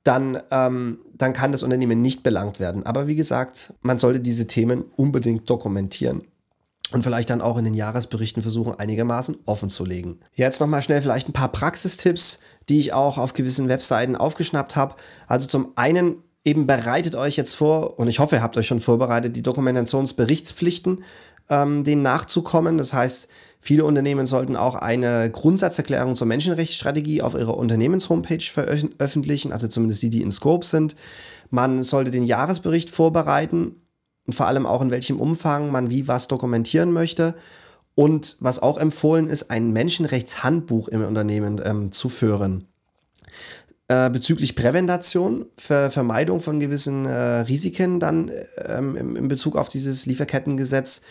dann, 0.07 0.41
ähm, 0.51 0.99
dann 1.13 1.33
kann 1.33 1.51
das 1.51 1.63
Unternehmen 1.63 2.01
nicht 2.01 2.23
belangt 2.23 2.59
werden. 2.59 2.85
Aber 2.85 3.07
wie 3.07 3.15
gesagt, 3.15 3.73
man 3.81 3.99
sollte 3.99 4.21
diese 4.21 4.47
Themen 4.47 4.85
unbedingt 4.95 5.49
dokumentieren 5.49 6.23
und 6.93 7.03
vielleicht 7.03 7.29
dann 7.29 7.41
auch 7.41 7.57
in 7.57 7.65
den 7.65 7.73
Jahresberichten 7.73 8.41
versuchen, 8.41 8.73
einigermaßen 8.73 9.39
offen 9.45 9.69
zu 9.69 9.83
legen. 9.83 10.19
Jetzt 10.33 10.61
nochmal 10.61 10.81
schnell 10.81 11.01
vielleicht 11.01 11.27
ein 11.27 11.33
paar 11.33 11.51
Praxistipps, 11.51 12.39
die 12.69 12.79
ich 12.79 12.93
auch 12.93 13.17
auf 13.17 13.33
gewissen 13.33 13.67
Webseiten 13.67 14.15
aufgeschnappt 14.15 14.77
habe. 14.77 14.95
Also 15.27 15.47
zum 15.47 15.73
einen 15.75 16.23
eben 16.45 16.65
bereitet 16.65 17.15
euch 17.15 17.35
jetzt 17.35 17.55
vor, 17.55 17.99
und 17.99 18.07
ich 18.07 18.19
hoffe, 18.19 18.37
ihr 18.37 18.41
habt 18.41 18.57
euch 18.57 18.67
schon 18.67 18.79
vorbereitet, 18.79 19.35
die 19.35 19.43
Dokumentationsberichtspflichten, 19.43 21.03
ähm, 21.49 21.83
denen 21.83 22.01
nachzukommen. 22.03 22.77
Das 22.77 22.93
heißt, 22.93 23.27
viele 23.67 23.83
Unternehmen 23.83 24.25
sollten 24.25 24.55
auch 24.55 24.75
eine 24.75 25.29
Grundsatzerklärung 25.29 26.15
zur 26.15 26.25
Menschenrechtsstrategie 26.25 27.21
auf 27.21 27.33
ihrer 27.33 27.57
Unternehmenshomepage 27.57 28.50
veröffentlichen, 28.50 29.51
also 29.51 29.67
zumindest 29.67 30.01
die, 30.03 30.09
die 30.09 30.21
in 30.21 30.31
Scope 30.31 30.65
sind. 30.65 30.95
Man 31.50 31.83
sollte 31.83 32.09
den 32.09 32.24
Jahresbericht 32.24 32.89
vorbereiten 32.89 33.75
und 34.25 34.33
vor 34.33 34.47
allem 34.47 34.65
auch 34.65 34.81
in 34.81 34.89
welchem 34.89 35.19
Umfang 35.19 35.69
man 35.69 35.89
wie 35.89 36.07
was 36.07 36.29
dokumentieren 36.29 36.93
möchte. 36.93 37.36
Und 37.93 38.38
was 38.39 38.62
auch 38.62 38.77
empfohlen 38.77 39.27
ist, 39.27 39.51
ein 39.51 39.74
Menschenrechtshandbuch 39.74 40.88
im 40.88 41.03
Unternehmen 41.03 41.59
ähm, 41.65 41.91
zu 41.91 42.07
führen. 42.07 42.67
Äh, 43.89 44.09
bezüglich 44.12 44.55
Präventation, 44.55 45.47
Ver 45.57 45.91
Vermeidung 45.91 46.39
von 46.39 46.62
gewissen 46.62 47.05
äh, 47.05 47.09
Risiken 47.09 48.00
dann 48.00 48.31
ähm, 48.63 48.95
im, 48.95 49.15
in 49.17 49.27
Bezug 49.27 49.57
auf 49.57 49.67
dieses 49.67 50.05
Lieferkettengesetz. 50.05 51.01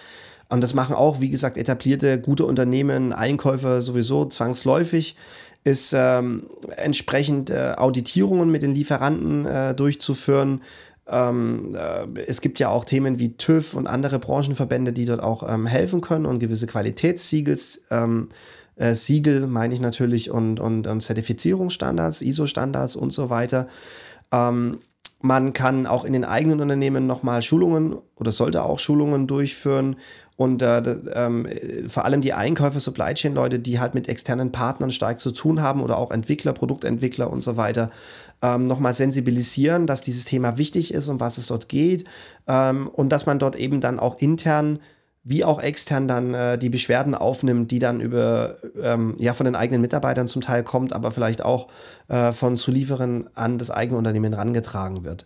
Und 0.48 0.62
das 0.62 0.74
machen 0.74 0.94
auch, 0.94 1.20
wie 1.20 1.28
gesagt, 1.28 1.56
etablierte, 1.56 2.20
gute 2.20 2.44
Unternehmen, 2.44 3.12
Einkäufer 3.12 3.82
sowieso 3.82 4.26
zwangsläufig, 4.26 5.16
ist 5.64 5.92
ähm, 5.96 6.44
entsprechend 6.76 7.50
äh, 7.50 7.74
Auditierungen 7.76 8.50
mit 8.50 8.62
den 8.62 8.74
Lieferanten 8.74 9.46
äh, 9.46 9.74
durchzuführen. 9.74 10.62
Ähm, 11.08 11.74
äh, 11.74 12.06
es 12.26 12.40
gibt 12.40 12.60
ja 12.60 12.68
auch 12.68 12.84
Themen 12.84 13.18
wie 13.18 13.36
TÜV 13.36 13.74
und 13.74 13.88
andere 13.88 14.20
Branchenverbände, 14.20 14.92
die 14.92 15.06
dort 15.06 15.22
auch 15.22 15.48
ähm, 15.48 15.66
helfen 15.66 16.00
können 16.00 16.26
und 16.26 16.38
gewisse 16.38 16.68
Qualitätssiegels 16.68 17.84
ähm, 17.90 18.28
äh, 18.76 18.94
Siegel, 18.94 19.48
meine 19.48 19.74
ich 19.74 19.80
natürlich, 19.80 20.30
und, 20.30 20.60
und, 20.60 20.86
und 20.86 21.00
Zertifizierungsstandards, 21.00 22.22
ISO-Standards 22.22 22.94
und 22.94 23.12
so 23.12 23.30
weiter. 23.30 23.66
Ähm, 24.32 24.78
man 25.20 25.52
kann 25.52 25.86
auch 25.86 26.04
in 26.04 26.12
den 26.12 26.24
eigenen 26.24 26.60
Unternehmen 26.60 27.06
nochmal 27.06 27.42
Schulungen 27.42 27.96
oder 28.16 28.30
sollte 28.32 28.62
auch 28.62 28.78
Schulungen 28.78 29.26
durchführen. 29.26 29.96
Und 30.36 30.60
äh, 30.60 30.78
ähm, 31.14 31.48
vor 31.86 32.04
allem 32.04 32.20
die 32.20 32.34
Einkäufer, 32.34 32.78
Supply 32.78 33.14
Chain 33.14 33.34
Leute, 33.34 33.58
die 33.58 33.80
halt 33.80 33.94
mit 33.94 34.06
externen 34.08 34.52
Partnern 34.52 34.90
stark 34.90 35.18
zu 35.18 35.30
tun 35.30 35.62
haben 35.62 35.82
oder 35.82 35.96
auch 35.96 36.10
Entwickler, 36.10 36.52
Produktentwickler 36.52 37.30
und 37.30 37.40
so 37.40 37.56
weiter, 37.56 37.90
ähm, 38.42 38.66
nochmal 38.66 38.92
sensibilisieren, 38.92 39.86
dass 39.86 40.02
dieses 40.02 40.26
Thema 40.26 40.58
wichtig 40.58 40.92
ist, 40.92 41.08
um 41.08 41.20
was 41.20 41.38
es 41.38 41.46
dort 41.46 41.70
geht. 41.70 42.04
Ähm, 42.46 42.88
und 42.88 43.08
dass 43.10 43.24
man 43.24 43.38
dort 43.38 43.56
eben 43.56 43.80
dann 43.80 43.98
auch 43.98 44.18
intern 44.18 44.78
wie 45.28 45.42
auch 45.42 45.60
extern 45.60 46.06
dann 46.06 46.34
äh, 46.34 46.56
die 46.56 46.68
Beschwerden 46.68 47.16
aufnimmt, 47.16 47.72
die 47.72 47.80
dann 47.80 48.00
über 48.00 48.58
ähm, 48.80 49.16
ja 49.18 49.32
von 49.32 49.44
den 49.44 49.56
eigenen 49.56 49.80
Mitarbeitern 49.80 50.28
zum 50.28 50.40
Teil 50.40 50.62
kommt, 50.62 50.92
aber 50.92 51.10
vielleicht 51.10 51.44
auch 51.44 51.66
äh, 52.06 52.30
von 52.30 52.56
Zulieferern 52.56 53.28
an 53.34 53.58
das 53.58 53.72
eigene 53.72 53.98
Unternehmen 53.98 54.34
rangetragen 54.34 55.02
wird. 55.02 55.24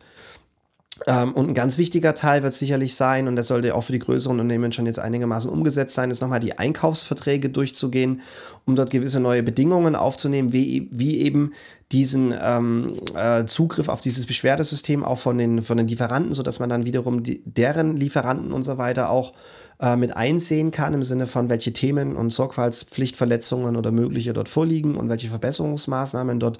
Ähm, 1.06 1.32
und 1.32 1.48
ein 1.48 1.54
ganz 1.54 1.78
wichtiger 1.78 2.14
Teil 2.14 2.42
wird 2.42 2.54
sicherlich 2.54 2.94
sein, 2.94 3.28
und 3.28 3.36
das 3.36 3.48
sollte 3.48 3.74
auch 3.74 3.84
für 3.84 3.92
die 3.92 3.98
größeren 3.98 4.38
Unternehmen 4.38 4.72
schon 4.72 4.86
jetzt 4.86 4.98
einigermaßen 4.98 5.50
umgesetzt 5.50 5.94
sein, 5.94 6.10
ist 6.10 6.20
nochmal 6.20 6.40
die 6.40 6.58
Einkaufsverträge 6.58 7.48
durchzugehen, 7.48 8.20
um 8.66 8.76
dort 8.76 8.90
gewisse 8.90 9.20
neue 9.20 9.42
Bedingungen 9.42 9.96
aufzunehmen, 9.96 10.52
wie, 10.52 10.88
wie 10.90 11.20
eben 11.20 11.52
diesen 11.92 12.34
ähm, 12.40 12.94
äh, 13.16 13.46
Zugriff 13.46 13.88
auf 13.88 14.00
dieses 14.00 14.26
Beschwerdesystem 14.26 15.02
auch 15.02 15.18
von 15.18 15.38
den, 15.38 15.62
von 15.62 15.76
den 15.76 15.88
Lieferanten, 15.88 16.32
sodass 16.32 16.58
man 16.58 16.68
dann 16.68 16.84
wiederum 16.84 17.22
die, 17.22 17.42
deren 17.44 17.96
Lieferanten 17.96 18.52
und 18.52 18.62
so 18.62 18.78
weiter 18.78 19.10
auch 19.10 19.32
äh, 19.80 19.96
mit 19.96 20.16
einsehen 20.16 20.70
kann, 20.70 20.94
im 20.94 21.02
Sinne 21.02 21.26
von 21.26 21.48
welche 21.48 21.72
Themen 21.72 22.16
und 22.16 22.30
Sorgfaltspflichtverletzungen 22.30 23.76
oder 23.76 23.90
mögliche 23.90 24.32
dort 24.32 24.48
vorliegen 24.48 24.96
und 24.96 25.08
welche 25.08 25.28
Verbesserungsmaßnahmen 25.28 26.38
dort 26.38 26.58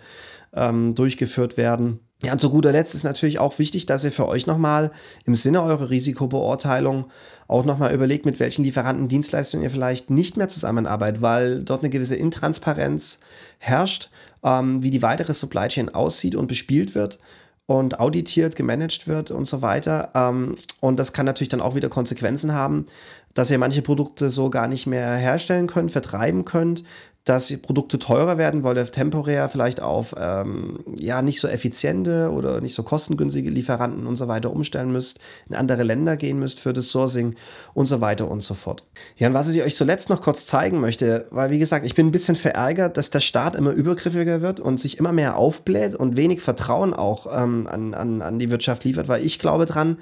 ähm, 0.53 0.95
durchgeführt 0.95 1.57
werden. 1.57 2.01
Ja, 2.23 2.33
und 2.33 2.41
zu 2.41 2.51
guter 2.51 2.71
Letzt 2.73 2.95
ist 2.95 3.05
natürlich 3.05 3.39
auch 3.39 3.59
wichtig, 3.59 3.87
dass 3.87 4.05
ihr 4.05 4.13
für 4.13 4.29
euch 4.29 4.47
nochmal 4.47 4.91
im 5.25 5.35
Sinne 5.35 5.63
eurer 5.63 5.89
Risikobeurteilung 5.89 7.07
auch 7.49 7.65
nochmal 7.65 7.95
überlegt, 7.95 8.27
mit 8.27 8.39
welchen 8.41 8.63
Lieferanten 8.63 9.09
Dienstleistungen 9.09 9.65
ihr 9.65 9.71
vielleicht 9.71 10.11
nicht 10.11 10.37
mehr 10.37 10.49
zusammenarbeitet, 10.49 11.23
weil 11.23 11.65
dort 11.65 11.83
eine 11.83 11.89
gewisse 11.91 12.17
Intransparenz 12.17 13.21
herrscht, 13.59 14.11
ähm, 14.45 14.83
wie 14.83 14.91
die 14.91 15.03
weitere 15.03 15.33
Supply 15.33 15.69
Chain 15.69 15.89
aussieht 15.95 16.35
und 16.35 16.47
bespielt 16.47 16.95
wird 16.95 17.19
und 17.65 18.01
auditiert, 18.01 18.55
gemanagt 18.55 19.09
wird 19.09 19.31
und 19.31 19.47
so 19.47 19.63
weiter. 19.63 20.11
Ähm, 20.15 20.59
und 20.81 20.99
das 20.99 21.15
kann 21.15 21.25
natürlich 21.25 21.49
dann 21.49 21.61
auch 21.63 21.75
wieder 21.75 21.89
Konsequenzen 21.89 22.53
haben, 22.53 22.85
dass 23.35 23.51
ihr 23.51 23.59
manche 23.59 23.83
Produkte 23.83 24.31
so 24.31 24.51
gar 24.51 24.69
nicht 24.69 24.87
mehr 24.87 25.15
herstellen 25.15 25.67
könnt, 25.67 25.91
vertreiben 25.91 26.45
könnt, 26.45 26.85
dass 27.25 27.55
Produkte 27.59 27.99
teurer 27.99 28.39
werden, 28.39 28.65
weil 28.65 28.79
ihr 28.79 28.87
temporär 28.87 29.49
vielleicht 29.51 29.83
auf 29.83 30.15
ähm, 30.19 30.79
ja 30.99 31.21
nicht 31.21 31.39
so 31.39 31.49
effiziente 31.49 32.31
oder 32.31 32.61
nicht 32.61 32.75
so 32.75 32.83
kostengünstige 32.83 33.51
Lieferanten 33.51 34.07
und 34.07 34.17
so 34.17 34.27
weiter 34.27 34.51
umstellen 34.51 34.91
müsst, 34.91 35.21
in 35.49 35.55
andere 35.55 35.83
Länder 35.83 36.17
gehen 36.17 36.39
müsst 36.39 36.61
für 36.61 36.73
das 36.73 36.89
Sourcing 36.89 37.35
und 37.75 37.87
so 37.87 38.01
weiter 38.01 38.29
und 38.29 38.43
so 38.43 38.55
fort. 38.55 38.85
Ja, 39.17 39.29
und 39.29 39.35
was 39.35 39.51
ich 39.51 39.63
euch 39.63 39.77
zuletzt 39.77 40.09
noch 40.09 40.23
kurz 40.23 40.47
zeigen 40.47 40.81
möchte, 40.81 41.27
weil 41.31 41.51
wie 41.51 41.59
gesagt, 41.59 41.85
ich 41.85 41.95
bin 41.95 42.07
ein 42.07 42.13
bisschen 42.13 42.37
verärgert, 42.37 42.97
dass 42.97 43.11
der 43.11 43.21
Staat 43.21 43.55
immer 43.55 43.73
übergriffiger 43.73 44.41
wird 44.41 44.59
und 44.59 44.81
sich 44.81 44.99
immer 44.99 45.13
mehr 45.13 45.37
aufbläht 45.37 45.95
und 45.95 46.17
wenig 46.17 46.41
Vertrauen 46.41 46.95
auch 46.95 47.27
ähm, 47.31 47.67
an, 47.67 47.93
an, 47.93 48.23
an 48.23 48.39
die 48.39 48.51
Wirtschaft 48.51 48.85
liefert, 48.85 49.09
weil 49.09 49.25
ich 49.25 49.39
glaube 49.39 49.67
dran, 49.67 49.99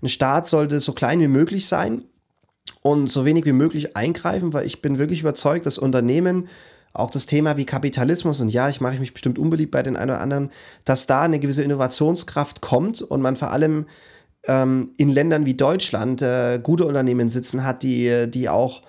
ein 0.00 0.08
Staat 0.08 0.48
sollte 0.48 0.80
so 0.80 0.92
klein 0.92 1.20
wie 1.20 1.28
möglich 1.28 1.66
sein 1.66 2.04
und 2.82 3.08
so 3.08 3.24
wenig 3.24 3.44
wie 3.44 3.52
möglich 3.52 3.96
eingreifen, 3.96 4.52
weil 4.52 4.66
ich 4.66 4.82
bin 4.82 4.98
wirklich 4.98 5.20
überzeugt, 5.20 5.66
dass 5.66 5.78
Unternehmen 5.78 6.48
auch 6.92 7.10
das 7.10 7.26
Thema 7.26 7.56
wie 7.56 7.64
Kapitalismus 7.64 8.40
und 8.40 8.50
ja, 8.50 8.68
ich 8.68 8.80
mache 8.80 8.98
mich 8.98 9.12
bestimmt 9.12 9.38
unbeliebt 9.38 9.70
bei 9.70 9.82
den 9.82 9.96
einen 9.96 10.10
oder 10.10 10.20
anderen, 10.20 10.50
dass 10.84 11.06
da 11.06 11.22
eine 11.22 11.38
gewisse 11.38 11.62
Innovationskraft 11.62 12.60
kommt 12.60 13.00
und 13.00 13.22
man 13.22 13.36
vor 13.36 13.50
allem 13.50 13.86
ähm, 14.44 14.92
in 14.98 15.08
Ländern 15.08 15.46
wie 15.46 15.54
Deutschland 15.54 16.20
äh, 16.20 16.60
gute 16.62 16.84
Unternehmen 16.84 17.28
sitzen 17.28 17.64
hat, 17.64 17.82
die, 17.82 18.26
die 18.28 18.48
auch 18.48 18.82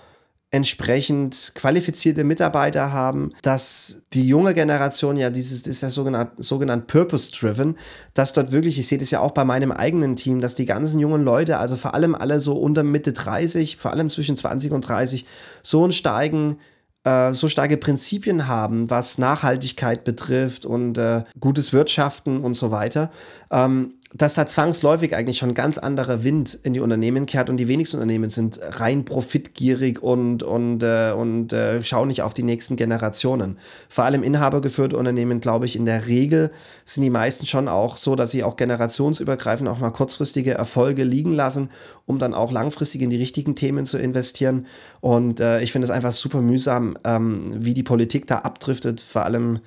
entsprechend 0.54 1.54
qualifizierte 1.56 2.24
Mitarbeiter 2.24 2.94
haben, 2.94 3.32
dass 3.42 4.04
die 4.14 4.28
junge 4.28 4.54
Generation 4.54 5.18
ja 5.18 5.32
dieses 5.32 5.66
ist 5.66 5.82
ja 5.82 5.90
sogenannt, 5.90 6.32
sogenannt 6.38 6.86
Purpose-Driven, 6.86 7.76
dass 8.14 8.34
dort 8.34 8.52
wirklich, 8.52 8.78
ich 8.78 8.88
sehe 8.88 9.00
das 9.00 9.10
ja 9.10 9.20
auch 9.20 9.32
bei 9.32 9.46
meinem 9.46 9.72
eigenen 9.72 10.16
Team, 10.16 10.42
dass 10.42 10.54
die 10.54 10.68
ganzen 10.68 11.00
jungen 11.00 11.24
Leute, 11.24 11.58
also 11.58 11.76
vor 11.76 11.96
allem 11.96 12.14
alle 12.14 12.40
so 12.40 12.54
unter 12.54 12.84
Mitte 12.84 13.14
30, 13.14 13.78
vor 13.78 13.90
allem 13.90 14.12
zwischen 14.12 14.36
20 14.36 14.72
und 14.74 14.88
30, 14.88 15.26
so 15.64 15.82
einen 15.82 15.92
steigen 15.92 16.58
äh, 17.04 17.34
so 17.34 17.50
starke 17.50 17.78
Prinzipien 17.78 18.48
haben, 18.48 18.92
was 18.92 19.18
Nachhaltigkeit 19.18 20.04
betrifft 20.04 20.68
und 20.68 21.00
äh, 21.00 21.24
gutes 21.40 21.74
Wirtschaften 21.74 22.44
und 22.44 22.54
so 22.54 22.70
weiter, 22.70 23.10
ähm, 23.52 23.96
dass 24.16 24.36
da 24.36 24.46
zwangsläufig 24.46 25.16
eigentlich 25.16 25.40
schon 25.40 25.56
ganz 25.56 25.80
anderer 25.80 26.24
Wind 26.24 26.60
in 26.62 26.74
die 26.74 26.82
Unternehmen 26.82 27.26
kehrt 27.26 27.50
und 27.50 27.58
die 27.58 27.68
wenigsten 27.68 27.98
Unternehmen 27.98 28.30
sind 28.30 28.60
rein 28.62 29.06
profitgierig 29.06 30.04
und, 30.04 30.44
und, 30.44 30.84
äh, 30.84 31.12
und 31.12 31.52
äh, 31.52 31.82
schauen 31.84 32.10
nicht 32.10 32.22
auf 32.22 32.36
die 32.36 32.44
nächsten 32.44 32.76
Generationen. 32.76 33.58
Vor 33.90 34.04
allem 34.04 34.22
inhabergeführte 34.22 34.98
Unternehmen, 34.98 35.40
glaube 35.40 35.66
ich, 35.66 35.76
in 35.76 35.86
der 35.86 36.06
Regel 36.06 36.52
sind 36.86 37.02
die 37.04 37.10
meisten 37.10 37.48
schon 37.48 37.68
auch 37.68 37.98
so, 37.98 38.16
dass 38.16 38.30
sie 38.30 38.44
auch 38.44 38.56
generationsübergreifend 38.56 39.68
auch 39.68 39.80
mal 39.80 39.90
kurzfristige 39.90 40.54
Erfolge 40.54 41.04
liegen 41.04 41.34
lassen, 41.34 41.70
um 42.06 42.20
dann 42.20 42.36
auch 42.36 42.52
langfristig 42.52 43.02
in 43.02 43.10
die 43.10 43.18
richtigen 43.18 43.56
Themen 43.56 43.86
zu 43.86 43.98
investieren. 43.98 44.68
Und 45.02 45.40
äh, 45.40 45.62
ich 45.62 45.72
finde 45.72 45.86
es 45.86 45.92
einfach 45.92 46.12
super 46.12 46.42
mühsam, 46.42 46.96
ähm, 47.04 47.52
wie 47.58 47.74
die 47.74 47.84
Politik 47.84 48.28
da 48.28 48.40
abdriftet, 48.40 49.02
vor 49.02 49.24
allem 49.26 49.60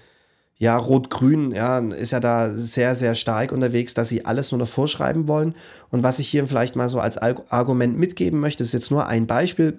ja, 0.58 0.76
Rot-Grün, 0.76 1.50
ja, 1.52 1.78
ist 1.78 2.12
ja 2.12 2.20
da 2.20 2.56
sehr, 2.56 2.94
sehr 2.94 3.14
stark 3.14 3.52
unterwegs, 3.52 3.92
dass 3.92 4.08
sie 4.08 4.24
alles 4.24 4.52
nur 4.52 4.58
noch 4.58 4.68
vorschreiben 4.68 5.28
wollen. 5.28 5.54
Und 5.90 6.02
was 6.02 6.18
ich 6.18 6.28
hier 6.28 6.46
vielleicht 6.46 6.76
mal 6.76 6.88
so 6.88 6.98
als 6.98 7.18
Argument 7.18 7.98
mitgeben 7.98 8.40
möchte, 8.40 8.62
ist 8.62 8.72
jetzt 8.72 8.90
nur 8.90 9.06
ein 9.06 9.26
Beispiel. 9.26 9.78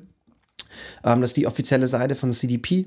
Ähm, 1.04 1.22
das 1.22 1.32
ist 1.32 1.38
die 1.38 1.48
offizielle 1.48 1.88
Seite 1.88 2.16
von 2.16 2.32
CDP. 2.32 2.86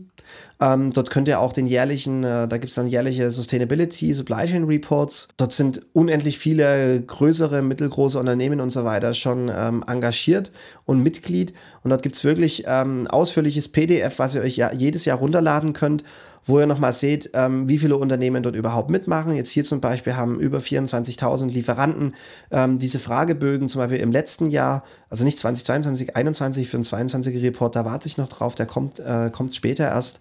Ähm, 0.60 0.92
dort 0.92 1.10
könnt 1.10 1.26
ihr 1.28 1.40
auch 1.40 1.52
den 1.52 1.66
jährlichen, 1.66 2.22
äh, 2.22 2.46
da 2.46 2.58
gibt 2.58 2.68
es 2.68 2.74
dann 2.74 2.86
jährliche 2.86 3.30
Sustainability, 3.30 4.12
Supply 4.12 4.46
Chain 4.46 4.64
Reports. 4.64 5.28
Dort 5.36 5.52
sind 5.52 5.82
unendlich 5.92 6.38
viele 6.38 7.02
größere, 7.02 7.62
mittelgroße 7.62 8.18
Unternehmen 8.18 8.60
und 8.60 8.70
so 8.70 8.84
weiter 8.84 9.14
schon 9.14 9.50
ähm, 9.54 9.82
engagiert 9.86 10.50
und 10.84 11.02
Mitglied. 11.02 11.54
Und 11.82 11.90
dort 11.90 12.02
gibt 12.02 12.14
es 12.14 12.24
wirklich 12.24 12.64
ähm, 12.66 13.06
ausführliches 13.06 13.68
PDF, 13.68 14.18
was 14.18 14.34
ihr 14.34 14.42
euch 14.42 14.56
ja 14.56 14.72
jedes 14.72 15.04
Jahr 15.06 15.18
runterladen 15.18 15.72
könnt, 15.72 16.04
wo 16.44 16.58
ihr 16.58 16.66
nochmal 16.66 16.92
seht, 16.92 17.30
ähm, 17.34 17.68
wie 17.68 17.78
viele 17.78 17.96
Unternehmen 17.96 18.42
dort 18.42 18.56
überhaupt 18.56 18.90
mitmachen. 18.90 19.34
Jetzt 19.34 19.50
hier 19.50 19.64
zum 19.64 19.80
Beispiel 19.80 20.16
haben 20.16 20.38
über 20.40 20.58
24.000 20.58 21.48
Lieferanten 21.48 22.14
ähm, 22.50 22.78
diese 22.78 22.98
Fragebögen 22.98 23.68
zum 23.68 23.80
Beispiel 23.80 24.00
im 24.00 24.12
letzten 24.12 24.46
Jahr, 24.46 24.82
also 25.08 25.24
nicht 25.24 25.38
2022, 25.38 26.08
2021 26.08 26.68
für 26.68 26.76
den 26.78 26.84
22er 26.84 27.42
Report, 27.42 27.59
da 27.68 27.84
warte 27.84 28.08
ich 28.08 28.16
noch 28.16 28.28
drauf, 28.28 28.54
der 28.54 28.66
kommt, 28.66 28.98
äh, 28.98 29.30
kommt 29.30 29.54
später 29.54 29.84
erst. 29.84 30.20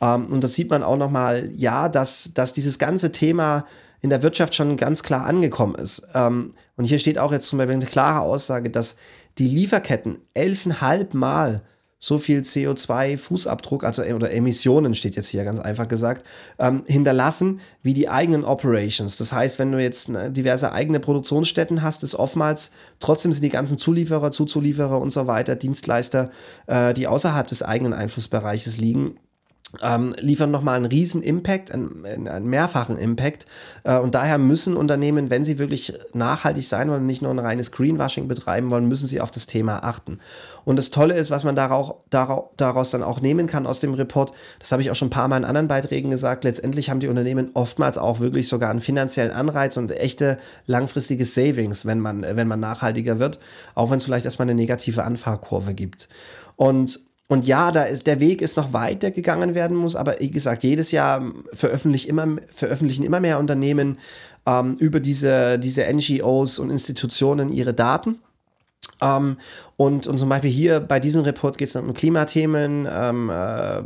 Ähm, 0.00 0.26
und 0.26 0.42
das 0.42 0.54
sieht 0.54 0.70
man 0.70 0.82
auch 0.82 0.96
nochmal, 0.96 1.50
ja, 1.54 1.88
dass, 1.88 2.32
dass 2.34 2.52
dieses 2.52 2.78
ganze 2.78 3.12
Thema 3.12 3.64
in 4.00 4.10
der 4.10 4.22
Wirtschaft 4.22 4.54
schon 4.54 4.76
ganz 4.76 5.02
klar 5.02 5.26
angekommen 5.26 5.74
ist. 5.74 6.08
Ähm, 6.14 6.54
und 6.76 6.84
hier 6.84 6.98
steht 6.98 7.18
auch 7.18 7.32
jetzt 7.32 7.46
zum 7.46 7.58
Beispiel 7.58 7.76
eine 7.76 7.86
klare 7.86 8.20
Aussage, 8.20 8.70
dass 8.70 8.96
die 9.38 9.46
Lieferketten 9.46 10.18
elfeinhalb 10.34 11.14
Mal 11.14 11.62
so 12.02 12.18
viel 12.18 12.40
CO2-Fußabdruck, 12.40 13.84
also 13.84 14.02
äh, 14.02 14.14
oder 14.14 14.32
Emissionen 14.32 14.94
steht 14.94 15.16
jetzt 15.16 15.28
hier 15.28 15.44
ganz 15.44 15.60
einfach 15.60 15.86
gesagt, 15.86 16.26
ähm, 16.58 16.82
hinterlassen 16.86 17.60
wie 17.82 17.94
die 17.94 18.08
eigenen 18.08 18.44
Operations. 18.44 19.18
Das 19.18 19.32
heißt, 19.32 19.58
wenn 19.58 19.70
du 19.70 19.80
jetzt 19.80 20.08
ne, 20.08 20.30
diverse 20.30 20.72
eigene 20.72 20.98
Produktionsstätten 20.98 21.82
hast, 21.82 22.02
ist 22.02 22.14
oftmals 22.14 22.72
trotzdem 22.98 23.34
sind 23.34 23.44
die 23.44 23.50
ganzen 23.50 23.76
Zulieferer, 23.76 24.30
Zuzulieferer 24.30 24.98
und 24.98 25.10
so 25.10 25.26
weiter, 25.26 25.56
Dienstleister, 25.56 26.30
äh, 26.66 26.94
die 26.94 27.06
außerhalb 27.06 27.46
des 27.46 27.62
eigenen 27.62 27.92
Einflussbereiches 27.92 28.78
liegen, 28.78 29.18
ähm, 29.82 30.14
liefern 30.18 30.50
nochmal 30.50 30.76
einen 30.76 30.86
riesen 30.86 31.22
Impact, 31.22 31.72
einen, 31.72 32.28
einen 32.28 32.46
mehrfachen 32.46 32.98
Impact. 32.98 33.46
Äh, 33.84 33.98
und 33.98 34.14
daher 34.14 34.38
müssen 34.38 34.76
Unternehmen, 34.76 35.30
wenn 35.30 35.44
sie 35.44 35.58
wirklich 35.58 35.94
nachhaltig 36.12 36.66
sein 36.66 36.90
wollen 36.90 37.06
nicht 37.06 37.22
nur 37.22 37.30
ein 37.30 37.38
reines 37.38 37.70
Greenwashing 37.70 38.28
betreiben 38.28 38.70
wollen, 38.70 38.88
müssen 38.88 39.06
sie 39.06 39.20
auf 39.20 39.30
das 39.30 39.46
Thema 39.46 39.84
achten. 39.84 40.18
Und 40.64 40.76
das 40.76 40.90
Tolle 40.90 41.14
ist, 41.14 41.30
was 41.30 41.44
man 41.44 41.54
daraus, 41.54 41.94
daraus 42.10 42.90
dann 42.90 43.02
auch 43.02 43.20
nehmen 43.20 43.46
kann 43.46 43.66
aus 43.66 43.80
dem 43.80 43.94
Report, 43.94 44.32
das 44.58 44.72
habe 44.72 44.82
ich 44.82 44.90
auch 44.90 44.94
schon 44.94 45.08
ein 45.08 45.12
paar 45.12 45.28
Mal 45.28 45.38
in 45.38 45.44
anderen 45.44 45.68
Beiträgen 45.68 46.10
gesagt, 46.10 46.44
letztendlich 46.44 46.90
haben 46.90 47.00
die 47.00 47.08
Unternehmen 47.08 47.50
oftmals 47.54 47.96
auch 47.96 48.20
wirklich 48.20 48.48
sogar 48.48 48.70
einen 48.70 48.80
finanziellen 48.80 49.32
Anreiz 49.32 49.76
und 49.76 49.92
echte 49.92 50.38
langfristige 50.66 51.24
Savings, 51.24 51.86
wenn 51.86 52.00
man, 52.00 52.22
wenn 52.22 52.48
man 52.48 52.60
nachhaltiger 52.60 53.18
wird, 53.18 53.38
auch 53.74 53.90
wenn 53.90 53.98
es 53.98 54.04
vielleicht 54.04 54.24
erstmal 54.24 54.46
eine 54.46 54.54
negative 54.54 55.04
Anfahrkurve 55.04 55.74
gibt. 55.74 56.08
Und 56.56 57.00
und 57.30 57.46
ja, 57.46 57.70
da 57.70 57.84
ist 57.84 58.08
der 58.08 58.18
Weg 58.18 58.42
ist 58.42 58.56
noch 58.56 58.72
weiter 58.72 59.12
gegangen 59.12 59.54
werden 59.54 59.76
muss, 59.76 59.94
aber 59.94 60.18
wie 60.18 60.32
gesagt, 60.32 60.64
jedes 60.64 60.90
Jahr 60.90 61.22
veröffentlichen 61.52 62.08
immer, 62.08 62.26
veröffentlichen 62.52 63.04
immer 63.04 63.20
mehr 63.20 63.38
Unternehmen 63.38 63.98
ähm, 64.46 64.74
über 64.80 64.98
diese, 64.98 65.56
diese 65.60 65.84
NGOs 65.84 66.58
und 66.58 66.70
Institutionen 66.70 67.48
ihre 67.48 67.72
Daten. 67.72 68.18
Ähm, 69.00 69.36
und, 69.76 70.08
und 70.08 70.18
zum 70.18 70.28
Beispiel 70.28 70.50
hier 70.50 70.80
bei 70.80 70.98
diesem 70.98 71.22
Report 71.22 71.56
geht 71.56 71.68
es 71.68 71.76
um 71.76 71.94
Klimathemen, 71.94 72.88
ähm, 72.92 73.30
äh, 73.30 73.82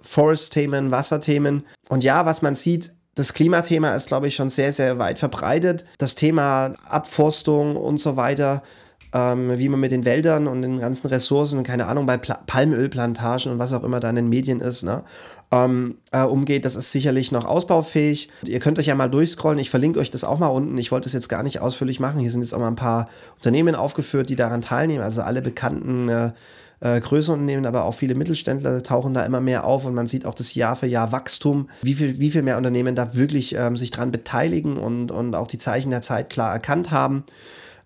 Forest-Themen, 0.00 0.90
Wasserthemen. 0.90 1.64
Und 1.90 2.02
ja, 2.02 2.24
was 2.24 2.40
man 2.40 2.54
sieht, 2.54 2.92
das 3.14 3.34
Klimathema 3.34 3.94
ist, 3.94 4.08
glaube 4.08 4.28
ich, 4.28 4.34
schon 4.34 4.48
sehr, 4.48 4.72
sehr 4.72 4.98
weit 4.98 5.18
verbreitet. 5.18 5.84
Das 5.98 6.14
Thema 6.14 6.72
Abforstung 6.88 7.76
und 7.76 7.98
so 7.98 8.16
weiter 8.16 8.62
ähm, 9.12 9.58
wie 9.58 9.68
man 9.68 9.80
mit 9.80 9.90
den 9.90 10.04
Wäldern 10.04 10.46
und 10.46 10.62
den 10.62 10.80
ganzen 10.80 11.06
Ressourcen, 11.08 11.62
keine 11.62 11.86
Ahnung, 11.86 12.06
bei 12.06 12.16
Pla 12.16 12.38
Palmölplantagen 12.46 13.52
und 13.52 13.58
was 13.58 13.72
auch 13.72 13.84
immer 13.84 14.00
da 14.00 14.10
in 14.10 14.16
den 14.16 14.28
Medien 14.28 14.60
ist, 14.60 14.82
ne, 14.82 15.04
ähm, 15.50 15.96
äh, 16.12 16.22
umgeht. 16.22 16.64
Das 16.64 16.76
ist 16.76 16.92
sicherlich 16.92 17.32
noch 17.32 17.44
ausbaufähig. 17.44 18.30
Ihr 18.46 18.58
könnt 18.58 18.78
euch 18.78 18.86
ja 18.86 18.94
mal 18.94 19.08
durchscrollen. 19.08 19.58
Ich 19.58 19.70
verlinke 19.70 20.00
euch 20.00 20.10
das 20.10 20.24
auch 20.24 20.38
mal 20.38 20.48
unten. 20.48 20.76
Ich 20.78 20.92
wollte 20.92 21.04
das 21.04 21.12
jetzt 21.12 21.28
gar 21.28 21.42
nicht 21.42 21.60
ausführlich 21.60 22.00
machen. 22.00 22.20
Hier 22.20 22.30
sind 22.30 22.42
jetzt 22.42 22.54
auch 22.54 22.60
mal 22.60 22.68
ein 22.68 22.76
paar 22.76 23.08
Unternehmen 23.36 23.74
aufgeführt, 23.74 24.28
die 24.28 24.36
daran 24.36 24.60
teilnehmen. 24.60 25.02
Also 25.02 25.22
alle 25.22 25.42
bekannten 25.42 26.08
äh, 26.08 26.32
äh, 26.80 27.00
größere 27.00 27.34
Unternehmen, 27.34 27.66
aber 27.66 27.84
auch 27.84 27.94
viele 27.94 28.14
Mittelständler 28.14 28.82
tauchen 28.82 29.14
da 29.14 29.24
immer 29.24 29.40
mehr 29.40 29.64
auf 29.64 29.84
und 29.84 29.94
man 29.94 30.06
sieht 30.06 30.26
auch 30.26 30.34
das 30.34 30.54
Jahr 30.54 30.76
für 30.76 30.86
Jahr 30.86 31.12
Wachstum, 31.12 31.68
wie 31.82 31.94
viel, 31.94 32.18
wie 32.18 32.30
viel 32.30 32.42
mehr 32.42 32.58
Unternehmen 32.58 32.94
da 32.94 33.14
wirklich 33.14 33.54
ähm, 33.56 33.76
sich 33.76 33.90
dran 33.90 34.10
beteiligen 34.10 34.76
und, 34.76 35.10
und 35.10 35.34
auch 35.34 35.46
die 35.46 35.58
Zeichen 35.58 35.90
der 35.90 36.02
Zeit 36.02 36.30
klar 36.30 36.52
erkannt 36.52 36.90
haben. 36.90 37.24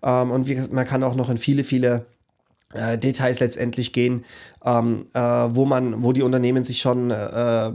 Ähm, 0.03 0.31
und 0.31 0.47
wie, 0.47 0.59
man 0.71 0.85
kann 0.85 1.03
auch 1.03 1.15
noch 1.15 1.29
in 1.29 1.37
viele, 1.37 1.63
viele 1.63 2.05
äh, 2.73 2.97
Details 2.97 3.39
letztendlich 3.39 3.93
gehen, 3.93 4.23
ähm, 4.65 5.05
äh, 5.13 5.19
wo 5.19 5.65
man, 5.65 6.03
wo 6.03 6.13
die 6.13 6.21
Unternehmen 6.21 6.63
sich 6.63 6.79
schon 6.79 7.11
äh, 7.11 7.71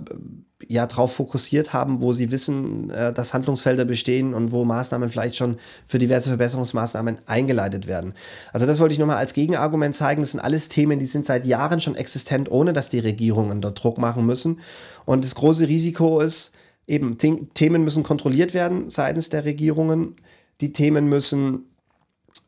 ja 0.69 0.87
drauf 0.87 1.15
fokussiert 1.15 1.73
haben, 1.73 2.01
wo 2.01 2.13
sie 2.13 2.31
wissen, 2.31 2.91
äh, 2.91 3.13
dass 3.13 3.35
Handlungsfelder 3.35 3.85
bestehen 3.85 4.35
und 4.35 4.53
wo 4.53 4.65
Maßnahmen 4.65 5.09
vielleicht 5.09 5.37
schon 5.37 5.57
für 5.87 5.99
diverse 5.99 6.31
Verbesserungsmaßnahmen 6.31 7.21
eingeleitet 7.27 7.87
werden. 7.87 8.15
Also 8.53 8.67
das 8.67 8.81
wollte 8.81 8.93
ich 8.93 8.99
nur 8.99 9.07
mal 9.07 9.17
als 9.17 9.35
Gegenargument 9.35 9.95
zeigen. 9.95 10.23
Das 10.23 10.33
sind 10.33 10.41
alles 10.41 10.69
Themen, 10.69 10.99
die 10.99 11.07
sind 11.07 11.27
seit 11.27 11.45
Jahren 11.45 11.81
schon 11.81 11.95
existent, 11.95 12.51
ohne 12.51 12.73
dass 12.73 12.89
die 12.89 12.99
Regierungen 13.01 13.61
dort 13.61 13.83
Druck 13.83 13.99
machen 13.99 14.25
müssen. 14.25 14.61
Und 15.05 15.25
das 15.25 15.35
große 15.35 15.69
Risiko 15.69 16.21
ist, 16.21 16.53
eben 16.87 17.19
Themen 17.19 17.85
müssen 17.85 18.03
kontrolliert 18.03 18.55
werden 18.55 18.89
seitens 18.89 19.29
der 19.29 19.45
Regierungen. 19.45 20.17
Die 20.61 20.73
Themen 20.73 21.09
müssen 21.09 21.67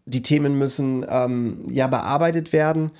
die 0.08 0.22
Themen 0.22 0.58
müssen 0.58 1.04
ähm, 1.08 1.66
ja 1.70 1.86
bearbeitet 1.86 2.52
werden 2.52 2.92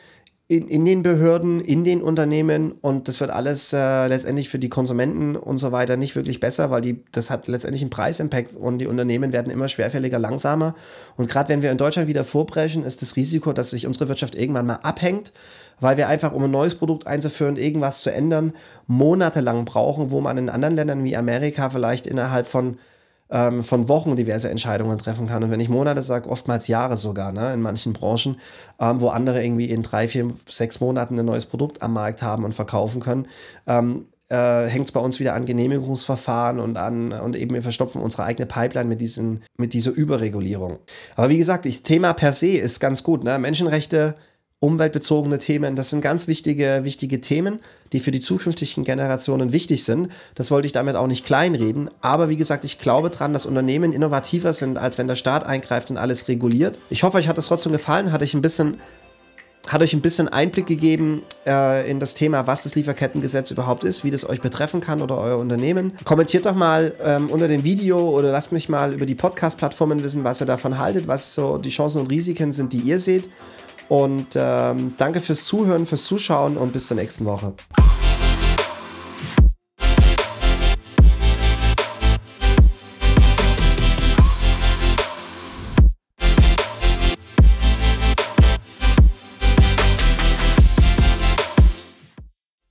in, 0.51 0.67
in 0.67 0.87
den 0.87 1.03
Behörden, 1.03 1.61
in 1.61 1.85
den 1.85 2.01
Unternehmen 2.01 2.73
und 2.73 3.07
das 3.07 3.21
wird 3.21 3.31
alles 3.31 3.75
äh, 3.75 4.07
letztendlich 4.07 4.49
für 4.49 4.59
die 4.59 4.71
Konsumenten 4.71 5.37
und 5.37 5.59
so 5.59 5.73
weiter 5.73 5.99
nicht 5.99 6.17
wirklich 6.17 6.41
besser, 6.41 6.71
weil 6.71 6.81
die, 6.81 7.05
das 7.13 7.29
hat 7.29 7.49
letztendlich 7.49 7.83
einen 7.83 7.91
Preisimpact 7.91 8.57
und 8.57 8.79
die 8.79 8.87
Unternehmen 8.87 9.35
werden 9.35 9.53
immer 9.53 9.69
schwerfälliger, 9.69 10.19
langsamer. 10.19 10.73
Und 11.19 11.29
gerade 11.29 11.51
wenn 11.51 11.61
wir 11.61 11.71
in 11.71 11.77
Deutschland 11.77 12.09
wieder 12.09 12.25
vorbrechen, 12.25 12.83
ist 12.83 13.03
das 13.03 13.17
Risiko, 13.17 13.53
dass 13.53 13.71
sich 13.71 13.87
unsere 13.87 14.09
Wirtschaft 14.09 14.35
irgendwann 14.35 14.65
mal 14.65 14.77
abhängt, 14.77 15.33
weil 15.81 15.99
wir 15.99 16.09
einfach, 16.09 16.33
um 16.33 16.43
ein 16.43 16.51
neues 16.51 16.77
Produkt 16.77 17.07
einzuführen, 17.07 17.57
irgendwas 17.57 18.01
zu 18.01 18.11
ändern, 18.11 18.55
monatelang 18.87 19.67
brauchen, 19.67 20.11
wo 20.11 20.23
man 20.23 20.39
in 20.39 20.49
anderen 20.49 20.77
Ländern 20.77 21.05
wie 21.05 21.15
Amerika 21.15 21.69
vielleicht 21.69 22.07
innerhalb 22.07 22.47
von 22.47 22.79
ähm, 23.31 23.63
von 23.63 23.89
Wochen 23.89 24.17
diverse 24.17 24.49
Entscheidungen 24.49 24.99
treffen 24.99 25.27
kann. 25.27 25.45
Und 25.45 25.51
wenn 25.51 25.61
ich 25.61 25.69
Monate 25.69 26.03
sage, 26.03 26.29
oftmals 26.29 26.69
Jahre 26.69 26.97
sogar, 26.97 27.33
ne, 27.33 27.53
in 27.53 27.61
manchen 27.61 27.93
Branchen, 27.93 28.37
ähm, 28.81 29.01
wo 29.01 29.09
andere 29.09 29.43
irgendwie 29.45 29.71
in 29.71 29.83
drei, 29.83 30.09
vier, 30.09 30.29
sechs 30.49 30.81
Monaten 30.81 31.19
ein 31.19 31.27
neues 31.27 31.47
Produkt 31.47 31.83
am 31.83 31.93
Markt 31.93 32.23
haben 32.23 32.45
und 32.45 32.55
verkaufen 32.55 33.01
können. 33.01 33.27
Ähm, 33.67 34.07
äh, 34.31 34.67
hängt 34.67 34.87
es 34.87 34.93
bei 34.93 35.01
uns 35.01 35.21
wieder 35.21 35.35
an 35.35 35.47
Genehmigungsverfahren 35.47 36.61
und 36.61 36.77
an 36.77 37.13
und 37.13 37.35
eben 37.35 37.55
wir 37.55 37.63
verstopfen 37.63 38.03
unsere 38.03 38.25
eigene 38.25 38.45
Pipeline 38.45 38.89
mit 38.89 39.01
diesen 39.01 39.43
mit 39.57 39.73
dieser 39.73 39.91
Überregulierung. 39.91 40.79
Aber 41.17 41.31
wie 41.31 41.39
gesagt, 41.39 41.65
das 41.65 41.83
Thema 41.83 42.13
per 42.13 42.33
se 42.33 42.49
ist 42.49 42.79
ganz 42.79 43.03
gut. 43.03 43.25
Ne? 43.25 43.39
Menschenrechte 43.39 44.17
umweltbezogene 44.61 45.39
Themen, 45.39 45.77
das 45.77 45.91
sind 45.91 46.01
ganz 46.01 46.27
wichtige, 46.27 46.81
wichtige 46.83 47.21
Themen, 47.21 47.61
die 47.93 48.01
für 48.01 48.11
die 48.11 48.21
zukünftigen 48.21 48.83
Generationen 48.83 49.53
wichtig 49.53 49.85
sind. 49.85 50.09
Das 50.35 50.51
wollte 50.51 50.67
ich 50.67 50.73
damit 50.73 50.97
auch 50.97 51.07
nicht 51.07 51.25
kleinreden. 51.25 51.91
Aber 52.01 52.29
wie 52.29 52.37
gesagt, 52.37 52.65
ich 52.65 52.79
glaube 52.79 53.11
daran, 53.11 53.33
dass 53.33 53.47
Unternehmen 53.47 53.93
innovativer 53.93 54.53
sind, 54.53 54.77
als 54.77 54.99
wenn 54.99 55.07
der 55.07 55.15
Staat 55.15 55.47
eingreift 55.47 55.91
und 55.91 55.97
alles 55.97 56.27
reguliert. 56.27 56.81
Ich 56.91 57.05
hoffe, 57.05 57.19
euch 57.19 57.29
hat 57.29 57.39
das 57.39 57.47
trotzdem 57.47 57.73
gefallen. 57.73 58.11
Hatte 58.11 58.25
ich 58.25 58.35
ein 58.35 58.43
bisschen 58.43 58.79
hat 59.67 59.83
euch 59.83 59.93
ein 59.93 60.01
bisschen 60.01 60.29
Einblick 60.29 60.67
gegeben 60.67 61.23
äh, 61.47 61.91
in 61.91 62.01
das 62.01 62.15
Thema, 62.15 62.47
was 62.47 62.63
das 62.63 62.75
Lieferkettengesetz 62.75 63.51
überhaupt 63.51 63.85
ist, 63.85 64.03
wie 64.03 64.11
das 64.11 64.27
euch 64.27 64.41
betreffen 64.41 64.81
kann 64.81 65.03
oder 65.03 65.19
euer 65.19 65.37
Unternehmen. 65.37 65.93
Kommentiert 66.05 66.47
doch 66.47 66.55
mal 66.55 66.95
ähm, 67.05 67.29
unter 67.29 67.49
dem 67.49 67.65
Video 67.65 67.99
oder 68.09 68.31
lasst 68.31 68.51
mich 68.51 68.71
mal 68.71 68.95
über 68.95 69.05
die 69.05 69.15
Podcast-Plattformen 69.15 70.03
wissen, 70.03 70.25
was 70.25 70.41
ihr 70.41 70.47
davon 70.47 70.79
haltet, 70.79 71.07
was 71.07 71.35
so 71.35 71.59
die 71.59 71.69
Chancen 71.69 72.01
und 72.01 72.11
Risiken 72.11 72.51
sind, 72.51 72.73
die 72.73 72.79
ihr 72.79 72.99
seht. 72.99 73.29
Und 73.89 74.29
ähm, 74.37 74.95
danke 74.99 75.21
fürs 75.21 75.45
Zuhören, 75.45 75.87
fürs 75.87 76.05
Zuschauen 76.05 76.57
und 76.57 76.73
bis 76.73 76.89
zur 76.89 76.97
nächsten 76.97 77.25
Woche. 77.25 77.55